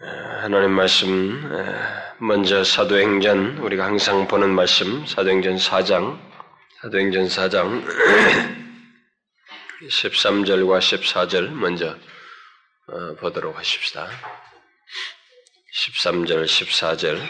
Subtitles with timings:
[0.00, 1.40] 하나님 말씀
[2.18, 6.18] 먼저 사도행전 우리가 항상 보는 말씀 사도행전 4장
[6.82, 7.86] 사도행전 4장
[9.88, 11.96] 13절과 14절 먼저
[12.88, 14.08] 어, 보도록 하십시다.
[15.86, 17.20] 13절 14절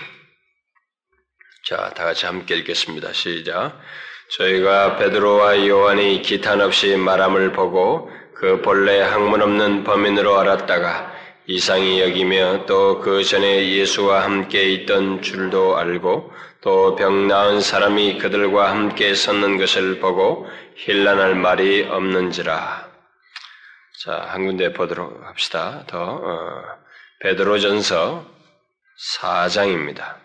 [1.66, 3.12] 자, 다 같이 함께 읽겠습니다.
[3.12, 3.78] 시작.
[4.38, 11.13] 저희가 베드로와 요한이 기탄 없이 말함을 보고 그 본래 학문 없는 범인으로 알았다가
[11.46, 18.70] 이상이 여기며 또 그 전에 예수와 함께 있던 줄도 알고 또 병 나은 사람이 그들과
[18.70, 22.90] 함께 섰는 것을 보고 힐난할 말이 없는지라.
[24.04, 25.84] 자, 한 군데 보도록 합시다.
[25.86, 26.62] 더, 어,
[27.20, 28.26] 베드로전서
[29.18, 30.16] 4장입니다.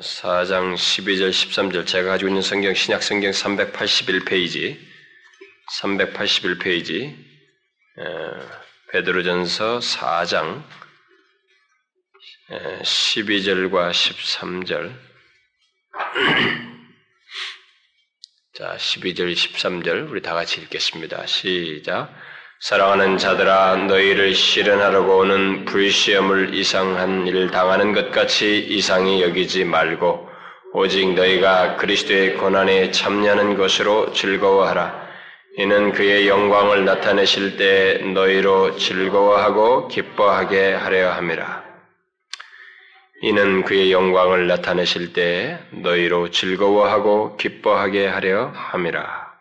[0.00, 1.86] 4장 12절, 13절.
[1.86, 4.78] 제가 가지고 있는 성경, 신약 성경 381페이지.
[5.80, 7.14] 381페이지.
[8.90, 10.62] 베드로전서 4장
[12.82, 14.94] 12절과 13절.
[18.54, 21.26] 자, 12절, 13절 우리 다 같이 읽겠습니다.
[21.26, 22.14] 시작.
[22.60, 30.30] 사랑하는 자들아 너희를 실현하려고 오는 불시험을 이상한 일 당하는 것 같이 이상히 여기지 말고
[30.72, 35.07] 오직 너희가 그리스도의 고난에 참여하는 것으로 즐거워하라.
[35.58, 41.64] 이는 그의 영광을 나타내실 때 너희로 즐거워하고 기뻐하게 하려 함이라.
[43.22, 49.36] 이는 그의 영광을 나타내실 때 너희로 즐거워하고 기뻐하게 하려 함이라.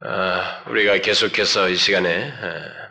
[0.00, 2.88] 아, 우리가 계속해서 이 시간에 아,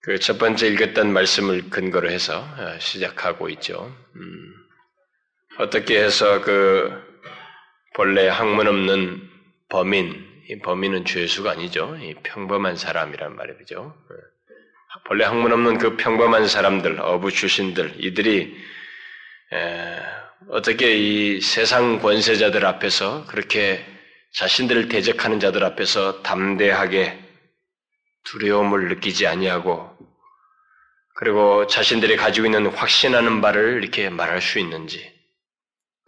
[0.00, 3.94] 그첫 번째 읽었던 말씀을 근거로 해서 아, 시작하고 있죠.
[4.16, 4.54] 음,
[5.58, 7.07] 어떻게 해서 그
[7.98, 9.28] 본래 학문 없는
[9.68, 11.98] 범인, 이 범인은 죄수가 아니죠.
[12.00, 13.92] 이 평범한 사람이란 말이죠.
[14.12, 14.14] 예.
[15.08, 18.56] 본래 학문 없는 그 평범한 사람들, 어부 출신들, 이들이
[19.52, 19.98] 에,
[20.50, 23.84] 어떻게 이 세상 권세자들 앞에서 그렇게
[24.34, 27.18] 자신들을 대적하는 자들 앞에서 담대하게
[28.26, 29.90] 두려움을 느끼지 아니하고
[31.16, 35.17] 그리고 자신들이 가지고 있는 확신하는 바를 이렇게 말할 수 있는지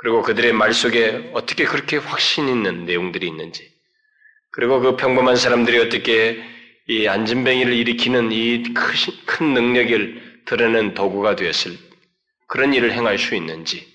[0.00, 3.70] 그리고 그들의 말 속에 어떻게 그렇게 확신 있는 내용들이 있는지,
[4.50, 6.42] 그리고 그 평범한 사람들이 어떻게
[6.88, 8.62] 이 안진뱅이를 일으키는 이
[9.26, 11.76] 큰 능력을 드러낸 도구가 되었을
[12.48, 13.86] 그런 일을 행할 수 있는지,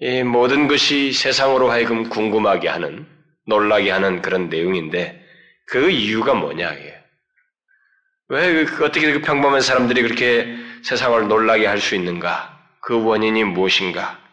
[0.00, 3.06] 이 모든 것이 세상으로 하여금 궁금하게 하는,
[3.46, 5.22] 놀라게 하는 그런 내용인데,
[5.66, 6.94] 그 이유가 뭐냐, 이게.
[8.28, 12.58] 왜 그, 어떻게 그 평범한 사람들이 그렇게 세상을 놀라게 할 수 있는가?
[12.80, 14.25] 그 원인이 무엇인가?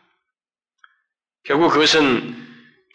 [1.46, 2.36] 결국 그것은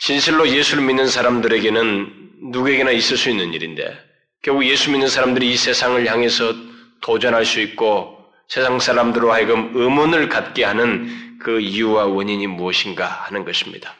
[0.00, 3.98] 진실로 예수를 믿는 사람들에게는 누구에게나 있을 수 있는 일인데
[4.42, 6.54] 결국 예수 믿는 사람들이 이 세상을 향해서
[7.00, 8.16] 도전할 수 있고
[8.48, 13.94] 세상 사람들로 하여금 의문을 갖게 하는 그 이유와 원인이 무엇인가 하는 것입니다.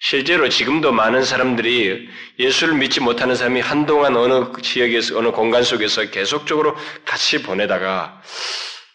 [0.00, 6.74] 실제로 지금도 많은 사람들이 예수를 믿지 못하는 사람이 한동안 어느 지역에서, 어느 공간 속에서 계속적으로
[7.04, 8.22] 같이 보내다가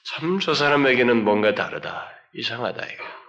[0.03, 2.09] 참 저 사람에게는 뭔가 다르다.
[2.34, 3.25] 이상하다, 이거.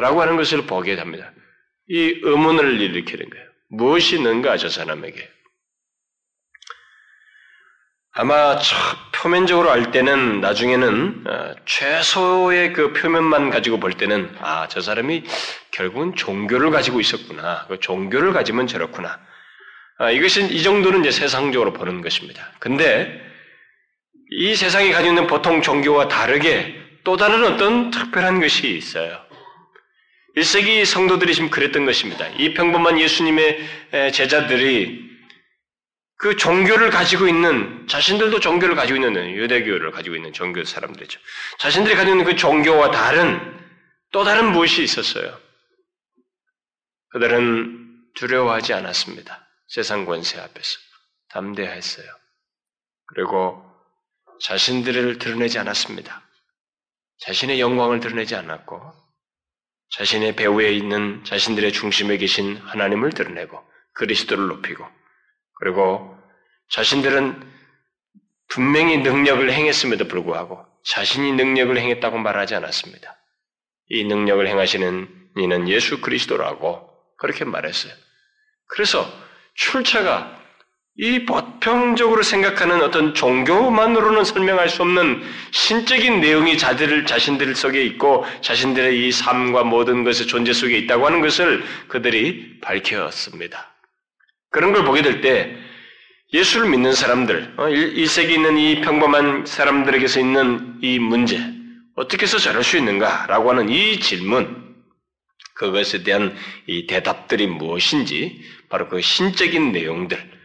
[0.00, 1.32] 라고 하는 것을 보게 됩니다.
[1.88, 3.46] 이 의문을 일으키는 거예요.
[3.70, 5.28] 무엇이 있는가, 저 사람에게.
[8.12, 8.58] 아마
[9.12, 15.22] 표면적으로 알 때는 나중에는 어, 최소의 그 표면만 가지고 볼 때는 아, 저 사람이
[15.70, 17.66] 결국은 종교를 가지고 있었구나.
[17.68, 19.20] 그 종교를 가지면 저렇구나.
[19.98, 22.52] 아, 이것은 이 정도는 이제 세상적으로 보는 것입니다.
[22.58, 23.24] 근데
[24.30, 29.27] 이 세상이 가지고 있는 보통 종교와 다르게 또 다른 어떤 특별한 것이 있어요.
[30.38, 32.28] 1세기 성도들이 지금 그랬던 것입니다.
[32.28, 35.08] 이 평범한 예수님의 제자들이
[36.16, 41.20] 그 종교를 가지고 있는, 자신들도 종교를 가지고 있는, 유대교를 가지고 있는 종교 사람들이죠.
[41.58, 43.56] 자신들이 가지고 있는 그 종교와 다른,
[44.10, 45.38] 또 다른 무엇이 있었어요.
[47.10, 49.46] 그들은 두려워하지 않았습니다.
[49.68, 50.78] 세상 권세 앞에서.
[51.30, 52.06] 담대했어요.
[53.06, 53.64] 그리고
[54.40, 56.22] 자신들을 드러내지 않았습니다.
[57.20, 59.07] 자신의 영광을 드러내지 않았고,
[59.90, 63.62] 자신의 배후에 있는 자신들의 중심에 계신 하나님을 드러내고
[63.94, 64.86] 그리스도를 높이고
[65.54, 66.16] 그리고
[66.70, 67.58] 자신들은
[68.48, 73.16] 분명히 능력을 행했음에도 불구하고 자신이 능력을 행했다고 말하지 않았습니다.
[73.90, 76.88] 이 능력을 행하시는 이는 예수 그리스도라고
[77.18, 77.92] 그렇게 말했어요.
[78.66, 79.10] 그래서
[79.54, 80.37] 출처가
[81.00, 85.22] 이 보편적으로 생각하는 어떤 종교만으로는 설명할 수 없는
[85.52, 91.20] 신적인 내용이 자들 자신들 속에 있고 자신들의 이 삶과 모든 것의 존재 속에 있다고 하는
[91.20, 93.74] 것을 그들이 밝혔습니다.
[94.50, 95.56] 그런 걸 보게 될 때
[96.32, 101.40] 예수를 믿는 사람들, 1세기 어, 있는 이 평범한 사람들에게서 있는 이 문제,
[101.94, 104.76] 어떻게 해서 저럴 수 있는가라고 하는 이 질문,
[105.54, 106.36] 그것에 대한
[106.66, 110.37] 이 대답들이 무엇인지 바로 그 신적인 내용들,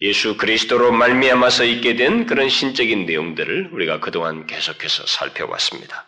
[0.00, 6.06] 예수 그리스도로 말미암아서 있게 된 그런 신적인 내용들을 우리가 그동안 계속해서 살펴왔습니다.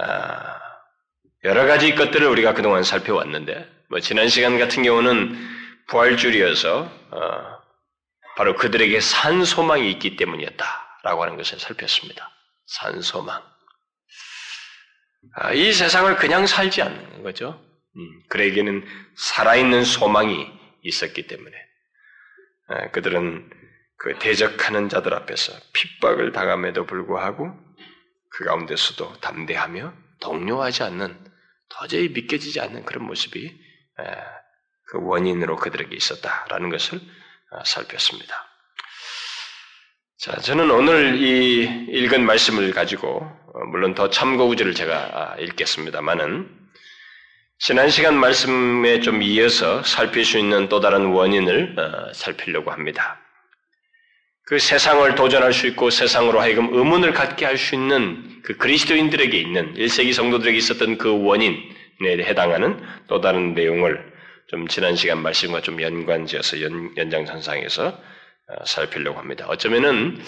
[0.00, 0.58] 아,
[1.44, 5.36] 여러 가지 것들을 우리가 그동안 살펴왔는데, 뭐 지난 시간 같은 경우는
[5.88, 7.58] 부활줄이어서 어,
[8.36, 12.30] 바로 그들에게 산 소망이 있기 때문이었다라고 하는 것을 살폈습니다.
[12.66, 13.42] 산 소망.
[15.34, 17.62] 아, 이 세상을 그냥 살지 않는 거죠.
[17.96, 18.86] 음, 그에게는
[19.16, 20.46] 살아있는 소망이
[20.82, 21.67] 있었기 때문에 아,
[22.92, 23.50] 그들은
[23.96, 27.52] 그 대적하는 자들 앞에서 핍박을 당함에도 불구하고
[28.30, 31.18] 그 가운데서도 담대하며 동요하지 않는
[31.68, 33.58] 도저히 믿겨지지 않는 그런 모습이
[33.98, 34.04] 아,
[34.84, 37.00] 그 원인으로 그들에게 있었다라는 것을
[37.50, 38.46] 아, 살폈습니다.
[40.18, 46.57] 자, 저는 오늘 이 읽은 말씀을 가지고 어, 물론 더 참고 구절을 제가 아, 읽겠습니다만은
[47.60, 53.18] 지난 시간 말씀에 좀 이어서 살필 수 있는 또 다른 원인을 어, 살피려고 합니다.
[54.44, 59.74] 그 세상을 도전할 수 있고 세상으로 하여금 의문을 갖게 할 수 있는 그 그리스도인들에게 있는
[59.74, 64.08] 1세기 성도들에게 있었던 그 원인에 해당하는 또 다른 내용을
[64.46, 69.46] 좀 지난 시간 말씀과 좀 연관지어서 연, 연장선상에서 어, 살피려고 합니다.
[69.48, 70.22] 어쩌면은 어,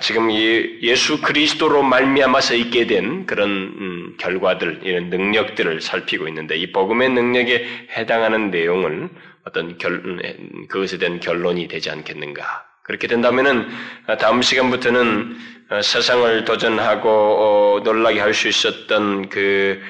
[0.00, 6.70] 지금 이 예수 그리스도로 말미암아서 있게 된 그런 음, 결과들, 이런 능력들을 살피고 있는데 이
[6.70, 9.08] 복음의 능력에 해당하는 내용을
[9.46, 12.44] 어떤 결, 음, 그것에 대한 결론이 되지 않겠는가?
[12.82, 13.66] 그렇게 된다면은
[14.06, 15.36] 어, 다음 시간부터는
[15.82, 19.80] 세상을 도전하고 놀라게 할 수 있었던 그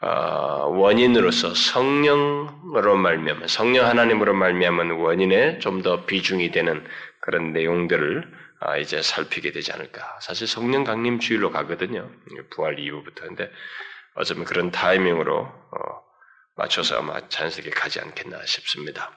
[0.00, 6.84] 어, 원인으로서 성령으로 말미암아 성령 하나님으로 말미암은 원인에 좀 더 비중이 되는
[7.20, 8.43] 그런 내용들을 아,
[8.80, 10.18] 이제 살피게 되지 않을까.
[10.20, 12.10] 사실 성령 강림 주일로 가거든요.
[12.50, 13.26] 부활 이후부터.
[13.26, 13.50] 근데
[14.14, 16.02] 어쩌면 그런 타이밍으로 어,
[16.56, 19.10] 맞춰서 아마 자연스럽게 가지 않겠나 싶습니다.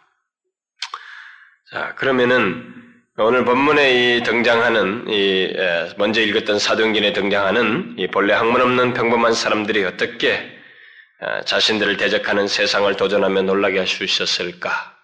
[1.72, 2.74] 자, 그러면은
[3.20, 5.54] 오늘 본문에 이 등장하는 이
[5.98, 10.56] 먼저 읽었던 사도행전에 등장하는 이 본래 학문 없는 평범한 사람들이 어떻게
[11.20, 14.97] 어, 자신들을 대적하는 세상을 도전하며 놀라게 할 수 있었을까?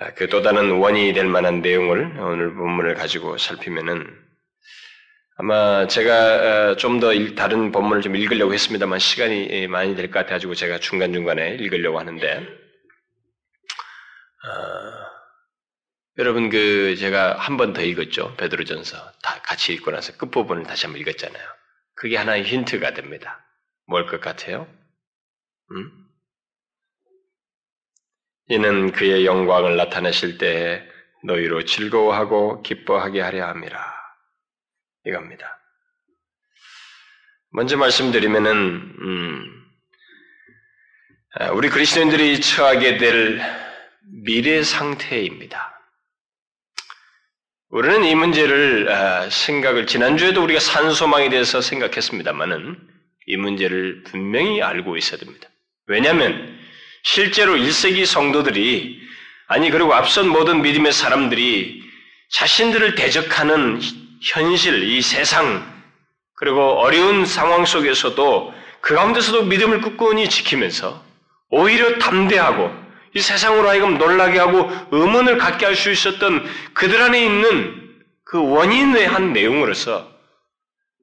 [0.00, 4.06] 어, 그또 다른 원인이 될 만한 내용을 오늘 본문을 가지고 살피면은
[5.36, 10.78] 아마 제가 어, 좀더 다른 본문을 좀 읽으려고 했습니다만 시간이 많이 될 것 같아가지고 제가
[10.78, 12.38] 중간중간에 읽으려고 하는데,
[14.44, 15.04] 어,
[16.18, 18.36] 여러분 그 제가 한 번 더 읽었죠.
[18.36, 21.44] 베드로전서 다 같이 읽고 나서 끝 부분을 다시 한번 읽었잖아요.
[21.96, 23.44] 그게 하나의 힌트가 됩니다.
[23.86, 24.68] 뭘 것 같아요?
[25.72, 26.03] 음?
[28.48, 30.86] 이는 그의 영광을 나타내실 때
[31.24, 33.94] 너희로 즐거워하고 기뻐하게 하려 함이라.
[35.06, 35.58] 이겁니다.
[37.50, 39.64] 먼저 말씀드리면은 음,
[41.36, 43.40] 아, 우리 그리스도인들이 처하게 될
[44.02, 45.72] 미래 상태입니다.
[47.70, 52.78] 우리는 이 문제를 아, 생각을 지난주에도 우리가 산소망에 대해서 생각했습니다만은
[53.26, 55.48] 이 문제를 분명히 알고 있어야 됩니다.
[55.86, 56.63] 왜냐하면
[57.04, 59.00] 실제로 1세기 성도들이
[59.46, 61.82] 아니 그리고 앞선 모든 믿음의 사람들이
[62.30, 63.80] 자신들을 대적하는
[64.22, 65.72] 현실, 이 세상
[66.34, 71.04] 그리고 어려운 상황 속에서도 그 가운데서도 믿음을 꿋꿋이 지키면서
[71.50, 72.70] 오히려 담대하고
[73.14, 77.94] 이 세상으로 하여금 놀라게 하고 의문을 갖게 할 수 있었던 그들 안에 있는
[78.24, 80.10] 그 원인의 한 내용으로서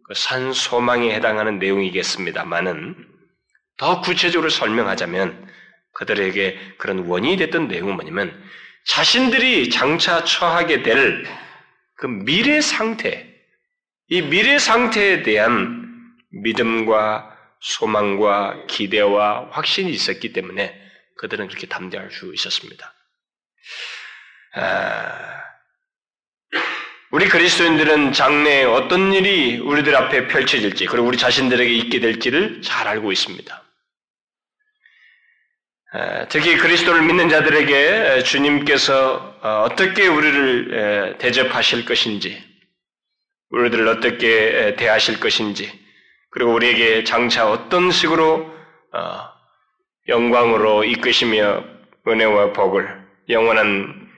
[0.07, 2.95] 그 산 소망에 해당하는 내용이겠습니다만은
[3.77, 5.50] 더 구체적으로 설명하자면
[6.01, 8.31] 그들에게 그런 원인이 됐던 내용은 뭐냐면
[8.85, 11.41] 자신들이 장차 처하게 될
[12.01, 13.31] 그 미래 상태,
[14.07, 15.87] 이 미래 상태에 대한
[16.31, 20.75] 믿음과 소망과 기대와 확신이 있었기 때문에
[21.17, 22.91] 그들은 그렇게 담대할 수 있었습니다.
[24.55, 25.43] 아,
[27.11, 33.11] 우리 그리스도인들은 장래에 어떤 일이 우리들 앞에 펼쳐질지, 그리고 우리 자신들에게 있게 될지를 잘 알고
[33.11, 33.60] 있습니다.
[36.29, 42.41] 특히 그리스도를 믿는 자들에게 주님께서 어, 어떻게 우리를 대접하실 것인지,
[43.49, 45.71] 우리들을 어떻게 대하실 것인지,
[46.29, 48.55] 그리고 우리에게 장차 어떤 식으로
[48.93, 49.29] 어,
[50.07, 51.65] 영광으로 이끄시며
[52.07, 54.09] 은혜와 복을 영원한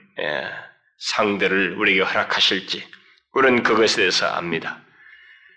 [0.98, 2.84] 상대를 우리에게 허락하실지
[3.32, 4.80] 우리는 그것에 대해서 압니다.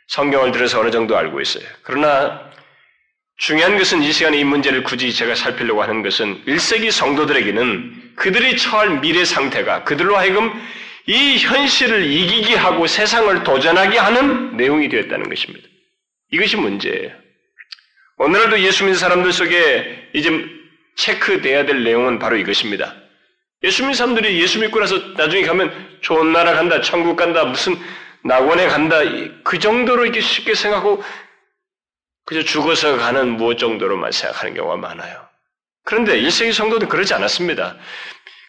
[0.08, 1.64] 성경을 들어서 어느 정도 알고 있어요.
[1.84, 2.47] 그러나
[3.38, 9.00] 중요한 것은 이 시간에 이 문제를 굳이 제가 살피려고 하는 것은 1세기 성도들에게는 그들이 처할
[9.00, 10.52] 미래 상태가 그들로 하여금
[11.06, 15.68] 이 현실을 이기게 하고 세상을 도전하게 하는 내용이 되었다는 것입니다.
[16.32, 17.12] 이것이 문제예요.
[18.18, 20.46] 오늘날도 예수 믿는 사람들 속에 이제
[20.98, 22.96] 체크돼야 될 내용은 바로 이것입니다.
[23.64, 27.78] 예수 믿는 사람들이 예수 믿고 나서 나중에 가면 좋은 나라 간다, 천국 간다, 무슨
[28.24, 28.98] 낙원에 간다,
[29.44, 31.04] 그 정도로 이렇게 쉽게 생각하고
[32.28, 35.26] 그저 죽어서 가는 무엇 정도로만 생각하는 경우가 많아요.
[35.86, 37.78] 그런데 1세기 성도는 그러지 않았습니다.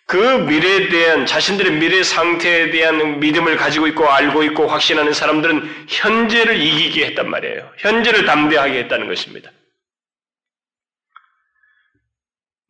[0.04, 6.60] 그 미래에 대한 자신들의 미래 상태에 대한 믿음을 가지고 있고 알고 있고 확신하는 사람들은 현재를
[6.60, 7.70] 이기게 했단 말이에요.
[7.78, 9.52] 현재를 담대하게 했다는 것입니다.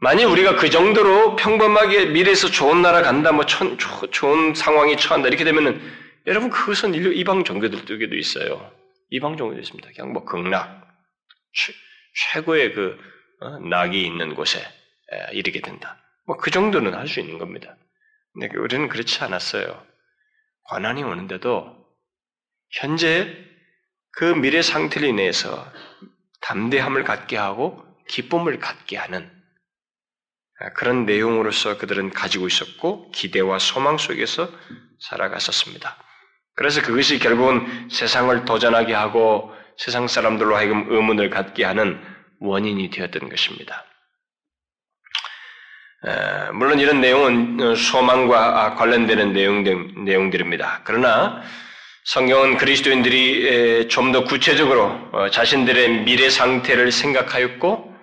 [0.01, 3.79] 만약 우리가 그 정도로 평범하게 미래에서 좋은 나라 간다, 뭐 천,
[4.11, 5.81] 좋은 상황이 처한다 이렇게 되면은
[6.27, 8.71] 여러분 그것은 이방 종교들에게도 있어요.
[9.09, 9.89] 이방 종교도 있습니다.
[9.97, 10.88] 그냥 뭐 극락,
[11.53, 12.99] 최, 고의 그
[13.41, 14.61] 어, 낙이 있는 곳에
[15.33, 15.97] 이르게 된다.
[16.27, 17.77] 뭐 그 정도는 할 수 있는 겁니다.
[18.35, 19.87] 근데 우리는 그렇지 않았어요.
[20.65, 21.75] 관한이 오는데도
[22.71, 23.35] 현재
[24.13, 25.73] 그 미래 상태를 인해서
[26.43, 29.31] 담대함을 갖게 하고 기쁨을 갖게 하는
[30.75, 34.51] 그런 내용으로서 그들은 가지고 있었고 기대와 소망 속에서
[35.01, 35.97] 살아갔었습니다.
[36.57, 42.01] 그래서 그것이 결국은 세상을 도전하게 하고 세상 사람들로 하여금 의문을 갖게 하는
[42.41, 43.85] 원인이 되었던 것입니다.
[46.53, 50.83] 물론 이런 내용은 소망과 관련되는 내용들, 내용들입니다.
[50.85, 51.43] 그러나
[52.05, 57.95] 성경은 그리스도인들이 좀 더 구체적으로 어, 자신들의 미래 상태를 생각하였고,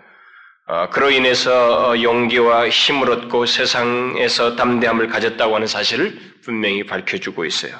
[0.68, 7.80] 어, 그로 인해서 어, 용기와 힘을 얻고 세상에서 담대함을 가졌다고 하는 사실을 분명히 밝혀주고 있어요.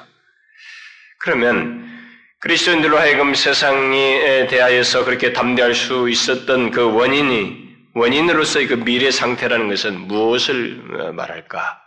[1.20, 1.95] 그러면
[2.40, 9.98] 그리스도인들로 하여금 세상에 대하여서 그렇게 담대할 수 있었던 그 원인이 원인으로서의 그 미래 상태라는 것은
[10.00, 11.80] 무엇을 어, 말할까?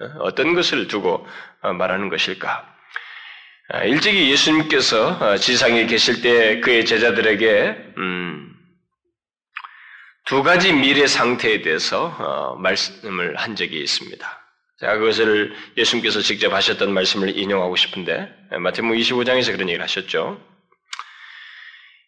[0.00, 1.26] 어, 어떤 것을 두고
[1.62, 2.74] 어, 말하는 것일까?
[3.70, 8.54] 아, 일찍이 예수님께서 지상에 계실 때 그의 제자들에게 음,
[10.24, 14.45] 두 가지 미래 상태에 대해서 말씀을 한 적이 있습니다.
[14.78, 20.40] 제가 그것을 예수님께서 직접 하셨던 말씀을 인용하고 싶은데 마태복음 25장에서 그런 얘기를 하셨죠.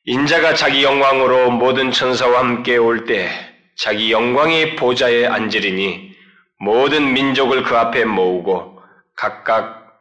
[0.05, 3.31] 인자가 자기 영광으로 모든 천사와 함께 올 때
[3.77, 6.17] 자기 영광의 보좌에 앉으리니
[6.59, 8.83] 모든 민족을 그 앞에 모으고
[9.17, 9.99] 각각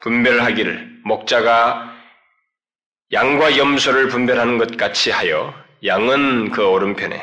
[0.00, 1.94] 분별하기를 목자가
[3.12, 7.20] 양과 염소를 분별하는 것 같이 하여 양은 그 오른편에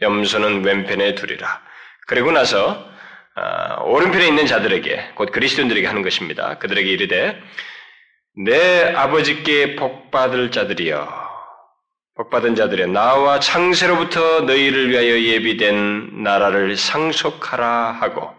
[0.00, 1.62] 염소는 왼편에 두리라.
[2.06, 2.97] 그리고 나서 어,
[3.84, 6.58] 오른편에 있는 자들에게 곧 그리스도인들에게 하는 것입니다.
[6.58, 7.40] 그들에게 이르되
[8.44, 11.28] 내 아버지께 복받을 자들이여
[12.16, 18.34] 복받은 자들의 나와 창세로부터 너희를 위하여 예비된 나라를 상속하라 하고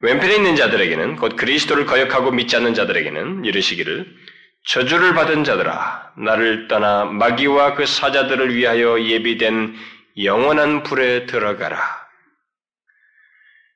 [0.00, 4.06] 왼편에 있는 자들에게는 곧 그리스도를 거역하고 믿지 않는 자들에게는 이르시기를
[4.68, 9.74] 저주를 받은 자들아 나를 떠나 마귀와 그 사자들을 위하여 예비된
[10.22, 12.05] 영원한 불에 들어가라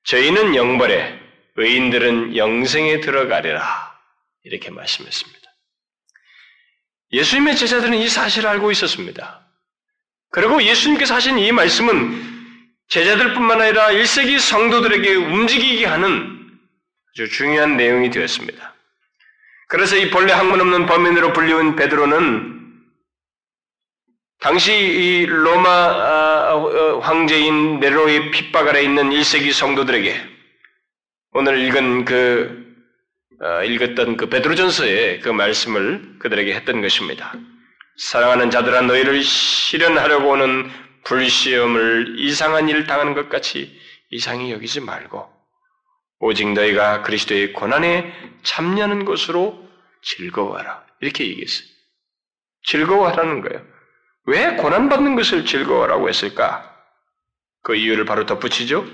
[0.04, 1.19] 저희는 영벌에
[1.57, 3.90] 의인들은 영생에 들어가리라.
[4.45, 5.40] 이렇게 말씀했습니다.
[7.12, 9.47] 예수님의 제자들은 이 사실을 알고 있었습니다.
[10.30, 12.30] 그리고 예수님께서 하신 이 말씀은
[12.88, 16.59] 제자들뿐만 아니라 1세기 성도들에게 움직이게 하는
[17.12, 18.75] 아주 중요한 내용이 되었습니다.
[19.69, 22.60] 그래서 이 본래 학문 없는 범인으로 불리운 베드로는
[24.40, 30.16] 당시 이 로마 아, 어, 황제인 네로의 핍박 아래 있는 1세기 성도들에게
[31.32, 32.70] 오늘 읽은 그
[33.42, 37.35] 어, 읽었던 그 베드로전서의 그 말씀을 그들에게 했던 것입니다.
[37.99, 40.70] 사랑하는 자들아 너희를 실현하려고 오는
[41.04, 43.78] 불시험을 이상한 일을 당하는 것 같이
[44.09, 45.28] 이상히 여기지 말고
[46.20, 48.11] 오직 너희가 그리스도의 고난에
[48.42, 49.68] 참여하는 것으로
[50.02, 50.87] 즐거워하라.
[51.00, 51.68] 이렇게 얘기했어요.
[52.64, 53.70] 즐거워하라는 거예요.
[54.30, 56.64] 왜 고난받는 것을 즐거워라고 했을까?
[57.62, 58.87] 그 이유를 바로 덧붙이죠.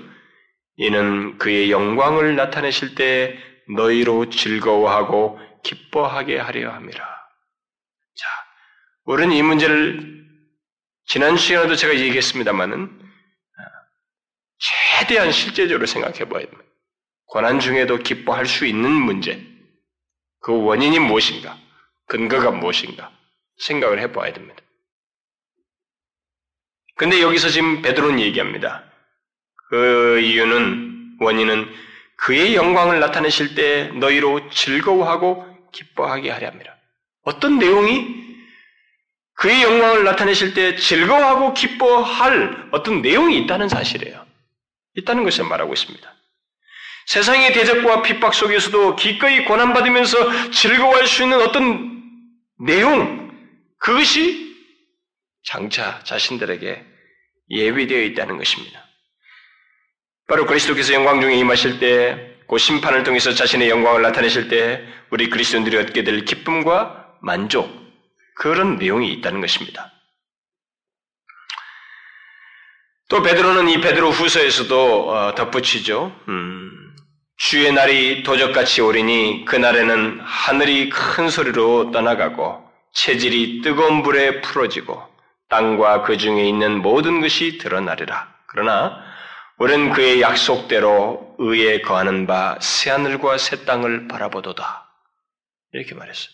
[0.77, 3.37] 이는 그의 영광을 나타내실 때
[3.69, 7.05] 너희로 즐거워하고 기뻐하게 하려 함이라.
[8.15, 8.27] 자,
[9.05, 10.25] 우리는 이 문제를
[11.05, 12.99] 지난 시간에도 제가 얘기했습니다만은
[13.57, 13.63] 아,
[14.57, 16.63] 최대한 실제적으로 생각해 봐야 됩니다.
[17.27, 19.45] 고난 중에도 기뻐할 수 있는 문제,
[20.39, 21.57] 그 원인이 무엇인가,
[22.07, 23.11] 근거가 무엇인가
[23.59, 24.66] 생각을 해 봐야 됩니다.
[26.97, 28.83] 근데 여기서 지금 베드로는 얘기합니다.
[29.69, 31.67] 그 이유는 원인은
[32.17, 36.75] 그의 영광을 나타내실 때 너희로 즐거워하고 기뻐하게 하려 합니다.
[37.23, 38.25] 어떤 내용이
[39.35, 44.25] 그의 영광을 나타내실 때 즐거워하고 기뻐할 어떤 내용이 있다는 사실이에요.
[44.95, 46.13] 있다는 것을 말하고 있습니다.
[47.05, 52.01] 세상의 대적과 핍박 속에서도 기꺼이 고난받으면서 즐거워할 수 있는 어떤
[52.59, 53.31] 내용,
[53.77, 54.46] 그것이
[55.47, 56.85] 장차 자신들에게
[57.49, 58.85] 예비되어 있다는 것입니다.
[60.27, 65.77] 바로 그리스도께서 영광 중에 임하실 때, 그 심판을 통해서 자신의 영광을 나타내실 때, 우리 그리스도인들이
[65.77, 67.73] 얻게 될 기쁨과 만족,
[68.35, 69.93] 그런 내용이 있다는 것입니다.
[73.09, 76.13] 또 베드로는 이 베드로 후서에서도 어, 덧붙이죠.
[76.27, 76.93] 음,
[77.37, 85.06] 주의 날이 도적같이 오리니 그날에는 하늘이 큰 소리로 떠나가고 체질이 뜨거운 불에 풀어지고
[85.49, 88.35] 땅과 그 중에 있는 모든 것이 드러나리라.
[88.47, 89.03] 그러나
[89.57, 94.87] 우리는 그의 약속대로 의에 거하는 바 새하늘과 새 땅을 바라보도다.
[95.73, 96.29] 이렇게 말했어요.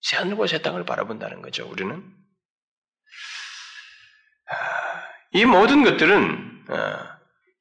[0.00, 2.02] 새하늘과 새 땅을 바라본다는 거죠, 우리는.
[5.32, 6.98] 이 모든 것들은 어,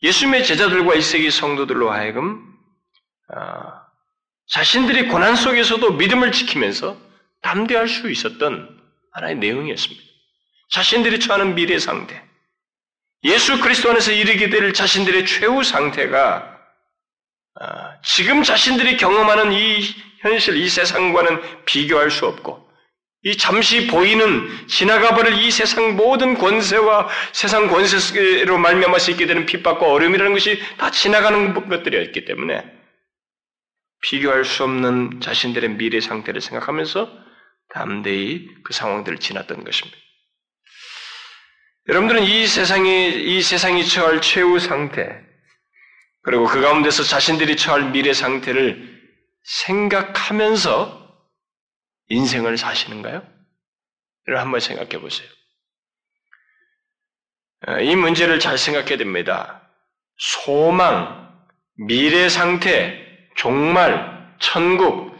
[0.03, 2.39] 예수님의 제자들과 1세기 성도들로 하여금
[3.35, 3.83] 어,
[4.47, 6.97] 자신들이 고난 속에서도 믿음을 지키면서
[7.41, 8.79] 담대할 수 있었던
[9.11, 10.02] 하나의 내용이었습니다.
[10.73, 12.19] 자신들이 처하는 미래 상태,
[13.25, 16.49] 예수 그리스도 안에서 이르게 될 자신들의 최후 상태가
[17.61, 17.65] 어,
[18.03, 19.83] 지금 자신들이 경험하는 이
[20.21, 22.67] 현실, 이 세상과는 비교할 수 없고
[23.21, 29.45] 이 잠시 보이는 지나가 버릴 이 세상 모든 권세와 세상 권세로 말미암아 서 있게 되는
[29.45, 32.65] 핍박과 어려움이라는 것이 다 지나가는 것들이었기 때문에
[34.01, 37.11] 비교할 수 없는 자신들의 미래 상태를 생각하면서
[37.69, 40.02] 담대히 그 상황들을 지났던 것입니다.
[41.89, 45.21] 여러분들은 이 세상이 이 세상이 처할 최후 상태
[46.21, 49.01] 그리고 그 가운데서 자신들이 처할 미래 상태를
[49.43, 51.03] 생각하면서
[52.09, 53.27] 인생을 사시는가요?
[54.27, 55.27] 이를 한번 생각해 보세요.
[57.67, 59.61] 어, 이 문제를 잘 생각해야 됩니다.
[60.17, 61.29] 소망,
[61.75, 65.13] 미래 상태, 종말, 천국,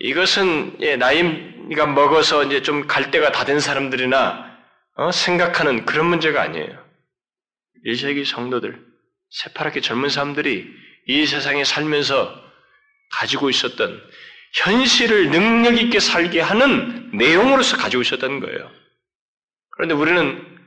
[0.00, 4.51] 이것은 예, 나이가 먹어서 이제 좀 갈 때가 다 된 사람들이나 어,
[5.10, 6.84] 생각하는 그런 문제가 아니에요.
[7.86, 8.78] 1세기 성도들,
[9.30, 10.68] 새파랗게 젊은 사람들이
[11.06, 12.40] 이 세상에 살면서
[13.12, 14.00] 가지고 있었던
[14.54, 18.70] 현실을 능력 있게 살게 하는 내용으로서 가지고 있었던 거예요.
[19.70, 20.58] 그런데 우리는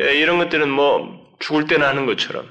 [0.00, 2.48] 예, 이런 것들은 뭐 죽을 때나 하는 것처럼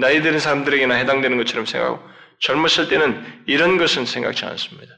[0.00, 2.02] 나이 드는 사람들에게나 해당되는 것처럼 생각하고
[2.40, 4.94] 젊었을 때는 이런 것은 생각지 않습니다.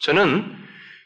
[0.00, 0.59] 저는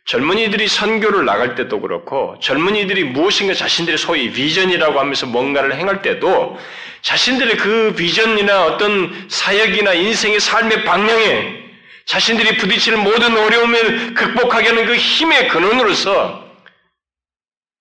[0.07, 6.59] 젊은이들이 선교를 나갈 때도 그렇고 젊은이들이 무엇인가 자신들의 소위 비전이라고 하면서 뭔가를 행할 때도
[7.01, 11.65] 자신들의 그 비전이나 어떤 사역이나 인생의 삶의 방향에
[12.07, 16.45] 자신들이 부딪히는 모든 어려움을 극복하게 하는 그 힘의 근원으로서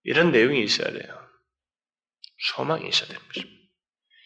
[0.05, 1.03] 이런 내용이 있어야 돼요.
[2.55, 3.53] 소망이 있어야 되는 것입니다.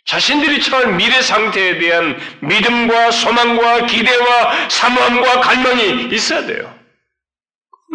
[0.06, 6.77] 자신들이 처한 미래 상태에 대한 믿음과 소망과 기대와 사모함과 갈망이 있어야 돼요.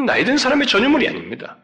[0.06, 1.58] 나이 든 사람의 전유물이 아닙니다.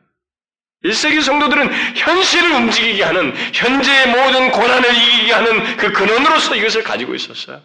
[0.84, 7.60] 1세기 성도들은 현실을 움직이게 하는, 현재의 모든 고난을 이기게 하는 그 근원으로서 이것을 가지고 있었어요.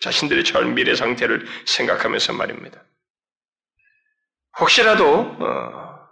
[0.00, 2.82] 자신들의 전 미래 상태를 생각하면서 말입니다.
[4.58, 6.08] 혹시라도 어,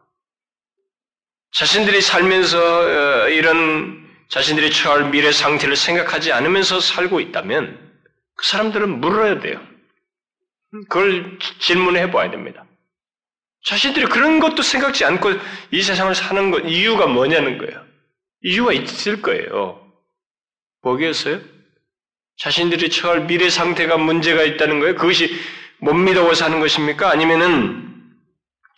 [1.52, 7.90] 자신들이 살면서 어, 이런 자신들이 처할 미래 상태를 생각하지 않으면서 살고 있다면
[8.36, 9.60] 그 사람들은 물어야 돼요.
[10.88, 12.64] 그걸 질문해 봐야 됩니다.
[13.64, 15.32] 자신들이 그런 것도 생각지 않고
[15.70, 17.84] 이 세상을 사는 것 이유가 뭐냐는 거예요.
[18.42, 19.80] 이유가 있을 거예요.
[20.82, 21.40] 뭐겠어요?
[22.38, 24.94] 자신들이 처할 미래 상태가 문제가 있다는 거예요?
[24.94, 25.30] 그것이
[25.78, 27.10] 못 믿어서 하는 것입니까?
[27.10, 27.86] 아니면은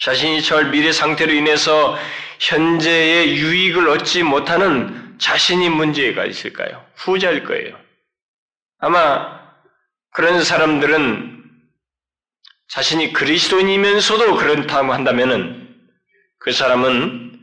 [0.00, 1.96] 자신이 처할 미래 상태로 인해서
[2.40, 6.84] 현재의 유익을 얻지 못하는 자신이 문제가 있을까요?
[6.96, 7.78] 후자일 거예요.
[8.80, 9.40] 아마
[10.10, 11.41] 그런 사람들은
[12.72, 15.68] 자신이 그리스도인이면서도 그렇다고 한다면은
[16.38, 17.38] 그 사람은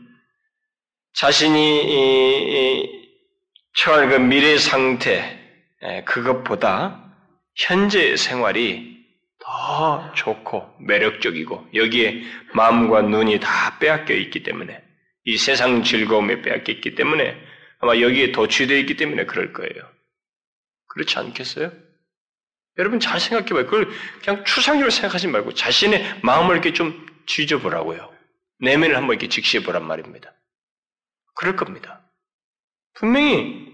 [1.12, 2.90] 자신이
[3.76, 5.38] 처할 그 미래 상태,
[5.84, 7.14] 예, 그것보다
[7.54, 9.06] 현재 생활이
[9.38, 14.82] 더 좋고 매력적이고 여기에 마음과 눈이 다 빼앗겨 있기 때문에
[15.26, 17.36] 이 세상 즐거움에 빼앗겨 있기 때문에
[17.78, 19.88] 아마 여기에 도취되어 있기 때문에 그럴 거예요.
[20.88, 21.70] 그렇지 않겠어요?
[22.80, 23.66] 여러분 잘 생각해봐요.
[23.66, 23.88] 그걸
[24.24, 28.10] 그냥 추상적으로 생각하지 말고 자신의 마음을 이렇게 좀 쥐져보라고요.
[28.60, 30.32] 내면을 한번 이렇게 직시해보란 말입니다.
[31.34, 32.00] 그럴 겁니다.
[32.94, 33.70] 분명히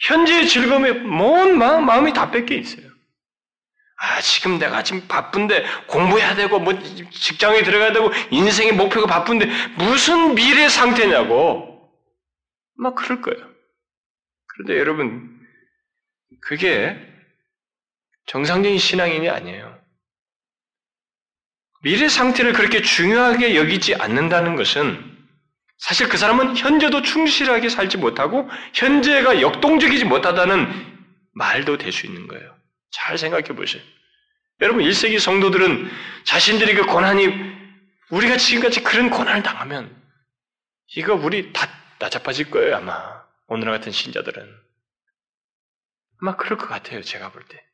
[0.00, 2.88] 현재의 즐거움에 먼 마음, 마음이 다 뺏겨 있어요.
[4.02, 6.72] 아, 지금 내가 지금 바쁜데 공부해야 되고 뭐
[7.10, 9.46] 직장에 들어가야 되고 인생의 목표가 바쁜데
[9.76, 11.90] 무슨 미래 상태냐고.
[12.76, 13.46] 막 그럴 거예요.
[14.46, 15.38] 그런데 여러분,
[16.40, 17.09] 그게
[18.30, 19.76] 정상적인 신앙인이 아니에요.
[21.82, 25.18] 미래 상태를 그렇게 중요하게 여기지 않는다는 것은
[25.78, 30.68] 사실 그 사람은 현재도 충실하게 살지 못하고 현재가 역동적이지 못하다는
[31.32, 32.56] 말도 될 수 있는 거예요.
[32.92, 33.82] 잘 생각해 보세요.
[34.60, 35.90] 여러분, 1세기 성도들은
[36.24, 37.26] 자신들이 그 고난이
[38.10, 40.00] 우리가 지금까지 그런 고난을 당하면
[40.94, 41.66] 이거 우리 다
[41.98, 43.24] 나자빠질 거예요, 아마.
[43.48, 44.56] 오늘 같은 신자들은.
[46.20, 47.69] 아마 그럴 것 같아요, 제가 볼 때.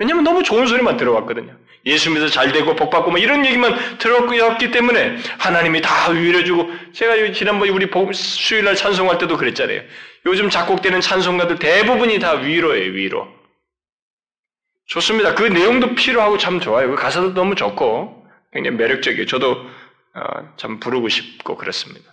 [0.00, 1.54] 왜냐면 너무 좋은 소리만 들어왔거든요.
[1.84, 7.32] 예수 믿어 잘 되고 복 받고 뭐 이런 얘기만 들었기 때문에 하나님이 다 위로해주고 제가
[7.32, 9.82] 지난번에 우리 수요일날 찬송할 때도 그랬잖아요.
[10.24, 13.28] 요즘 작곡되는 찬송가들 대부분이 다 위로예요, 위로.
[14.86, 15.34] 좋습니다.
[15.34, 16.88] 그 내용도 필요하고 참 좋아요.
[16.88, 19.26] 그 가사도 너무 좋고 굉장히 매력적이에요.
[19.26, 19.52] 저도
[20.14, 22.12] 어, 참 부르고 싶고 그렇습니다.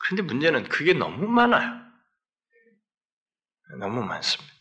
[0.00, 1.80] 그런데 문제는 그게 너무 많아요.
[3.78, 4.53] 너무 많습니다.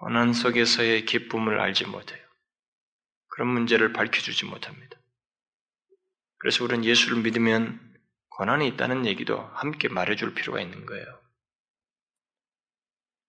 [0.00, 2.22] 고난 속에서의 기쁨을 알지 못해요.
[3.28, 4.96] 그런 문제를 밝혀주지 못합니다.
[6.38, 7.80] 그래서 우리는 예수를 믿으면
[8.36, 11.20] 고난이 있다는 얘기도 함께 말해줄 필요가 있는 거예요.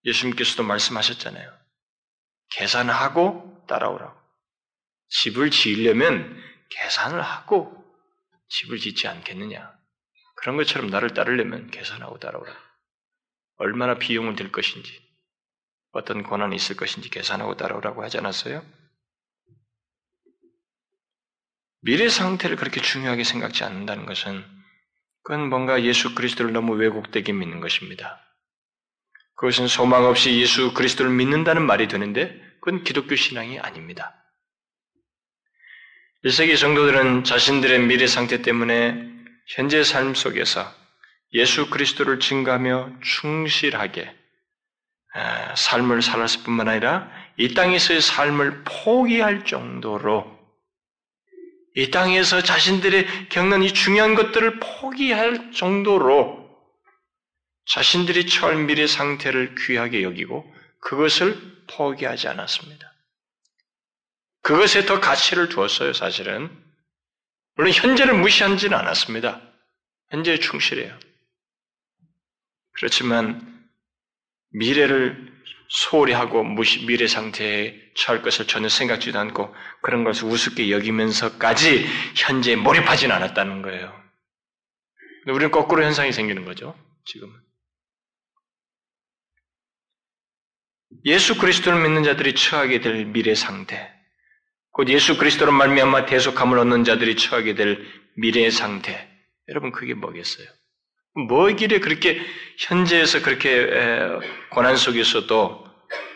[0.04, 1.56] 예수님께서도 말씀하셨잖아요.
[2.50, 4.16] 계산하고 따라오라고.
[5.08, 7.84] 집을 지으려면 계산을 하고
[8.48, 9.76] 집을 짓지 않겠느냐.
[10.36, 12.52] 그런 것처럼 나를 따르려면 계산하고 따라오라.
[13.56, 15.05] 얼마나 비용을 들 것인지,
[15.96, 18.62] 어떤 고난이 있을 것인지 계산하고 따라오라고 하지 않았어요?
[21.80, 24.44] 미래 상태를 그렇게 중요하게 생각지 않는다는 것은
[25.22, 28.20] 그건 뭔가 예수 그리스도를 너무 왜곡되게 믿는 것입니다.
[29.36, 34.14] 그것은 소망 없이 예수 그리스도를 믿는다는 말이 되는데 그건 기독교 신앙이 아닙니다.
[36.24, 39.08] 1세기 성도들은 자신들의 미래 상태 때문에
[39.46, 40.72] 현재 삶 속에서
[41.32, 44.15] 예수 그리스도를 증가하며 충실하게 아,
[45.56, 50.36] 삶을 살았을 뿐만 아니라 이 땅에서의 삶을 포기할 정도로
[51.74, 56.46] 이 땅에서 자신들의 겪는 이 중요한 것들을 포기할 정도로
[57.66, 58.26] 자신들이
[58.66, 60.50] 미래 상태를 귀하게 여기고
[60.80, 62.92] 그것을 포기하지 않았습니다.
[64.42, 66.48] 그것에 더 가치를 두었어요, 사실은.
[67.56, 69.42] 물론 현재를 무시하지는 않았습니다.
[70.10, 70.96] 현재에 충실해요.
[72.72, 73.55] 그렇지만
[74.56, 75.34] 미래를
[75.68, 82.56] 소홀히 하고 무시, 미래 상태에 처할 것을 전혀 생각지도 않고 그런 것을 우습게 여기면서까지 현재에
[82.56, 83.92] 몰입하진 않았다는 거예요.
[85.24, 87.34] 근데 우리는 거꾸로 현상이 생기는 거죠, 지금은.
[91.04, 93.92] 예수 그리스도를 믿는 자들이 처하게 될 미래 상태,
[94.70, 99.08] 곧 예수 그리스도로 말미암아 대속함을 얻는 자들이 처하게 될 미래의 상태,
[99.48, 100.46] 여러분 그게 뭐겠어요?
[101.16, 102.20] 뭐길래 그렇게
[102.58, 103.68] 현재에서 그렇게
[104.50, 105.66] 고난 속에서도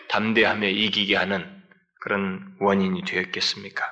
[0.08, 1.62] 담대하며 이기게 하는
[2.00, 3.84] 그런 원인이 되었겠습니까?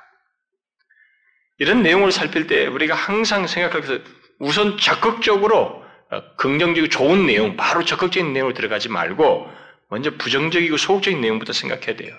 [1.57, 4.03] 이런 내용을 살필 때 우리가 항상 생각하면서
[4.39, 9.47] 우선 적극적으로 어, 긍정적이고 좋은 내용, 바로 적극적인 내용으로 들어가지 말고
[9.89, 12.17] 먼저 부정적이고 소극적인 내용부터 생각해야 돼요.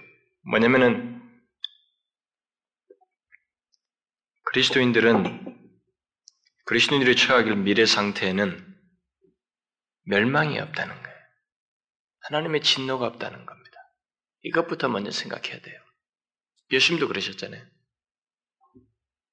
[0.49, 1.21] 뭐냐면은
[4.45, 5.57] 그리스도인들은
[6.67, 8.70] 그리스도인들의 처하길 미래 상태에는
[10.11, 11.19] 멸망이 없다는 거예요.
[12.23, 13.71] 하나님의 진노가 없다는 겁니다.
[14.43, 15.81] 이것부터 먼저 생각해야 돼요.
[16.73, 17.63] 예수님도 그러셨잖아요.